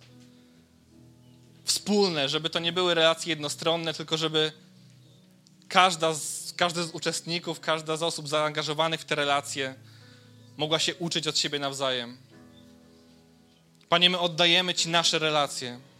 wspólne, 1.64 2.28
żeby 2.28 2.50
to 2.50 2.58
nie 2.58 2.72
były 2.72 2.94
relacje 2.94 3.30
jednostronne, 3.30 3.94
tylko 3.94 4.16
żeby 4.16 4.52
każda 5.68 6.14
z, 6.14 6.52
każdy 6.56 6.84
z 6.84 6.90
uczestników, 6.90 7.60
każda 7.60 7.96
z 7.96 8.02
osób 8.02 8.28
zaangażowanych 8.28 9.00
w 9.00 9.04
te 9.04 9.14
relacje 9.14 9.74
mogła 10.56 10.78
się 10.78 10.94
uczyć 10.94 11.26
od 11.26 11.38
siebie 11.38 11.58
nawzajem. 11.58 12.18
Panie, 13.88 14.10
my 14.10 14.18
oddajemy 14.18 14.74
Ci 14.74 14.88
nasze 14.88 15.18
relacje. 15.18 15.93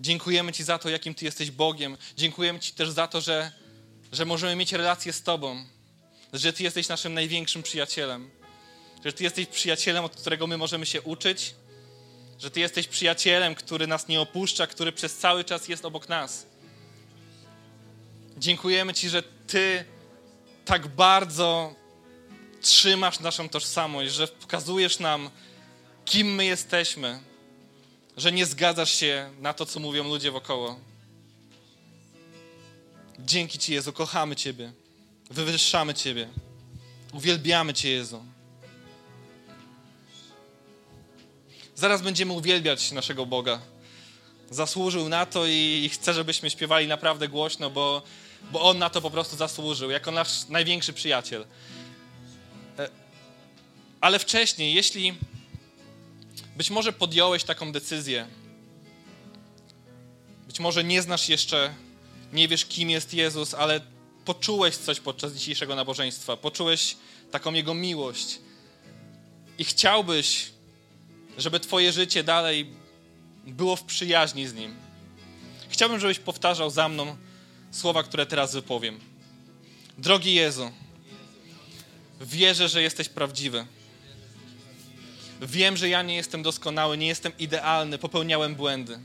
Dziękujemy 0.00 0.52
Ci 0.52 0.64
za 0.64 0.78
to, 0.78 0.88
jakim 0.88 1.14
Ty 1.14 1.24
jesteś 1.24 1.50
Bogiem. 1.50 1.96
Dziękujemy 2.16 2.60
Ci 2.60 2.72
też 2.72 2.90
za 2.90 3.06
to, 3.06 3.20
że, 3.20 3.52
że 4.12 4.24
możemy 4.24 4.56
mieć 4.56 4.72
relacje 4.72 5.12
z 5.12 5.22
Tobą, 5.22 5.64
że 6.32 6.52
Ty 6.52 6.62
jesteś 6.62 6.88
naszym 6.88 7.14
największym 7.14 7.62
przyjacielem, 7.62 8.30
że 9.04 9.12
Ty 9.12 9.24
jesteś 9.24 9.46
przyjacielem, 9.46 10.04
od 10.04 10.16
którego 10.16 10.46
my 10.46 10.58
możemy 10.58 10.86
się 10.86 11.02
uczyć, 11.02 11.54
że 12.38 12.50
Ty 12.50 12.60
jesteś 12.60 12.88
przyjacielem, 12.88 13.54
który 13.54 13.86
nas 13.86 14.08
nie 14.08 14.20
opuszcza, 14.20 14.66
który 14.66 14.92
przez 14.92 15.16
cały 15.16 15.44
czas 15.44 15.68
jest 15.68 15.84
obok 15.84 16.08
nas. 16.08 16.46
Dziękujemy 18.36 18.94
Ci, 18.94 19.08
że 19.08 19.22
Ty 19.22 19.84
tak 20.64 20.88
bardzo 20.88 21.74
trzymasz 22.60 23.20
naszą 23.20 23.48
tożsamość, 23.48 24.12
że 24.12 24.28
pokazujesz 24.28 24.98
nam, 24.98 25.30
kim 26.04 26.34
my 26.34 26.44
jesteśmy, 26.44 27.20
że 28.18 28.32
nie 28.32 28.46
zgadzasz 28.46 28.90
się 28.90 29.30
na 29.40 29.54
to, 29.54 29.66
co 29.66 29.80
mówią 29.80 30.04
ludzie 30.04 30.30
wokoło. 30.30 30.80
Dzięki 33.18 33.58
Ci, 33.58 33.72
Jezu, 33.72 33.92
kochamy 33.92 34.36
Ciebie, 34.36 34.72
wywyższamy 35.30 35.94
Ciebie, 35.94 36.28
uwielbiamy 37.12 37.74
Cię, 37.74 37.90
Jezu. 37.90 38.24
Zaraz 41.74 42.02
będziemy 42.02 42.32
uwielbiać 42.32 42.92
naszego 42.92 43.26
Boga. 43.26 43.60
Zasłużył 44.50 45.08
na 45.08 45.26
to 45.26 45.46
i 45.46 45.90
chcę, 45.92 46.14
żebyśmy 46.14 46.50
śpiewali 46.50 46.88
naprawdę 46.88 47.28
głośno, 47.28 47.70
bo, 47.70 48.02
bo 48.52 48.62
On 48.62 48.78
na 48.78 48.90
to 48.90 49.00
po 49.00 49.10
prostu 49.10 49.36
zasłużył, 49.36 49.90
jako 49.90 50.10
nasz 50.10 50.48
największy 50.48 50.92
przyjaciel. 50.92 51.46
E, 52.78 52.88
ale 54.00 54.18
wcześniej, 54.18 54.74
jeśli 54.74 55.14
być 56.58 56.70
może 56.70 56.92
podjąłeś 56.92 57.44
taką 57.44 57.72
decyzję, 57.72 58.26
być 60.46 60.60
może 60.60 60.84
nie 60.84 61.02
znasz 61.02 61.28
jeszcze, 61.28 61.74
nie 62.32 62.48
wiesz, 62.48 62.66
kim 62.66 62.90
jest 62.90 63.14
Jezus, 63.14 63.54
ale 63.54 63.80
poczułeś 64.24 64.76
coś 64.76 65.00
podczas 65.00 65.32
dzisiejszego 65.32 65.74
nabożeństwa, 65.74 66.36
poczułeś 66.36 66.96
taką 67.30 67.52
Jego 67.52 67.74
miłość 67.74 68.38
i 69.58 69.64
chciałbyś, 69.64 70.50
żeby 71.38 71.60
Twoje 71.60 71.92
życie 71.92 72.24
dalej 72.24 72.70
było 73.46 73.76
w 73.76 73.82
przyjaźni 73.82 74.46
z 74.46 74.54
Nim. 74.54 74.76
Chciałbym, 75.68 76.00
żebyś 76.00 76.18
powtarzał 76.18 76.70
za 76.70 76.88
mną 76.88 77.16
słowa, 77.70 78.02
które 78.02 78.26
teraz 78.26 78.54
wypowiem. 78.54 79.00
Drogi 79.98 80.34
Jezu, 80.34 80.70
wierzę, 82.20 82.68
że 82.68 82.82
jesteś 82.82 83.08
prawdziwy. 83.08 83.66
Wiem, 85.40 85.76
że 85.76 85.88
ja 85.88 86.02
nie 86.02 86.16
jestem 86.16 86.42
doskonały, 86.42 86.98
nie 86.98 87.06
jestem 87.06 87.32
idealny, 87.38 87.98
popełniałem 87.98 88.54
błędy. 88.54 88.98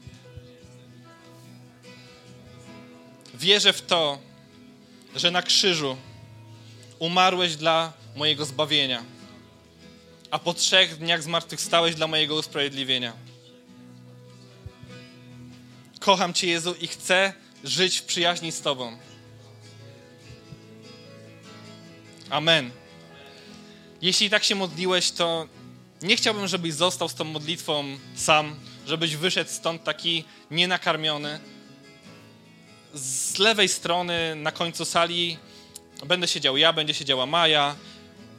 Wierzę 3.34 3.74
w 3.74 3.82
to, 3.82 4.20
że 5.16 5.32
na 5.32 5.42
krzyżu 5.42 5.98
umarłeś 7.00 7.56
dla 7.56 7.94
mojego 8.16 8.46
zbawienia, 8.46 9.04
a 10.32 10.40
po 10.40 10.54
trzech 10.54 10.98
dniach 10.98 11.24
zmartwychwstałeś 11.24 11.96
dla 11.96 12.08
mojego 12.08 12.36
usprawiedliwienia. 12.36 13.14
Kocham 16.00 16.34
Cię, 16.34 16.48
Jezu, 16.48 16.76
i 16.82 16.88
chcę 16.88 17.34
żyć 17.64 17.98
w 17.98 18.04
przyjaźni 18.04 18.52
z 18.52 18.62
Tobą. 18.62 18.98
Amen. 22.30 22.72
Jeśli 24.02 24.30
tak 24.30 24.44
się 24.44 24.56
modliłeś, 24.56 25.12
to 25.12 25.48
nie 26.04 26.16
chciałbym, 26.16 26.48
żebyś 26.48 26.74
został 26.74 27.10
z 27.10 27.16
tą 27.16 27.24
modlitwą 27.24 27.98
sam, 28.16 28.56
żebyś 28.88 29.16
wyszedł 29.16 29.50
stąd 29.50 29.84
taki 29.84 30.24
nienakarmiony. 30.52 31.40
Z 32.94 33.38
lewej 33.38 33.70
strony 33.70 34.36
na 34.36 34.52
końcu 34.52 34.86
sali 34.86 35.38
będę 36.06 36.28
siedział 36.28 36.58
ja, 36.58 36.74
będzie 36.74 36.94
siedziała 36.94 37.26
Maja. 37.26 37.76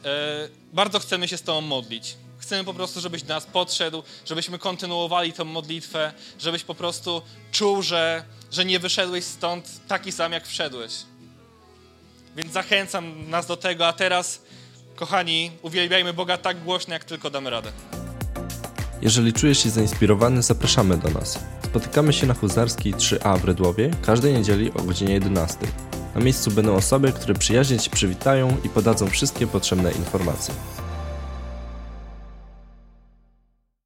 E, 0.04 0.48
bardzo 0.72 0.98
chcemy 0.98 1.28
się 1.28 1.36
z 1.36 1.42
Tobą 1.42 1.60
modlić. 1.60 2.16
Chcemy 2.38 2.64
po 2.64 2.74
prostu, 2.74 3.00
żebyś 3.00 3.22
do 3.22 3.34
nas 3.34 3.46
podszedł, 3.46 4.02
żebyśmy 4.26 4.58
kontynuowali 4.58 5.32
tę 5.32 5.44
modlitwę, 5.44 6.12
żebyś 6.38 6.64
po 6.64 6.74
prostu 6.74 7.22
czuł, 7.52 7.82
że, 7.82 8.24
że 8.52 8.64
nie 8.64 8.78
wyszedłeś 8.78 9.24
stąd 9.24 9.86
taki 9.88 10.12
sam, 10.12 10.32
jak 10.32 10.46
wszedłeś. 10.46 10.92
Więc 12.36 12.52
zachęcam 12.52 13.30
nas 13.30 13.46
do 13.46 13.56
tego, 13.56 13.86
a 13.86 13.92
teraz 13.92 14.42
Kochani, 14.96 15.50
uwielbiajmy 15.62 16.12
Boga 16.12 16.38
tak 16.38 16.64
głośno, 16.64 16.94
jak 16.94 17.04
tylko 17.04 17.30
damy 17.30 17.50
radę. 17.50 17.72
Jeżeli 19.02 19.32
czujesz 19.32 19.58
się 19.58 19.70
zainspirowany, 19.70 20.42
zapraszamy 20.42 20.96
do 20.96 21.10
nas. 21.10 21.38
Spotykamy 21.64 22.12
się 22.12 22.26
na 22.26 22.34
Huzarskiej 22.34 22.94
3A 22.94 23.38
w 23.38 23.44
Rydłowie 23.44 23.90
każdej 24.02 24.34
niedzieli 24.34 24.72
o 24.72 24.82
godzinie 24.82 25.14
11. 25.14 25.58
Na 26.14 26.20
miejscu 26.20 26.50
będą 26.50 26.74
osoby, 26.74 27.12
które 27.12 27.34
przyjaźnie 27.34 27.78
Ci 27.78 27.90
przywitają 27.90 28.56
i 28.64 28.68
podadzą 28.68 29.10
wszystkie 29.10 29.46
potrzebne 29.46 29.92
informacje. 29.92 30.54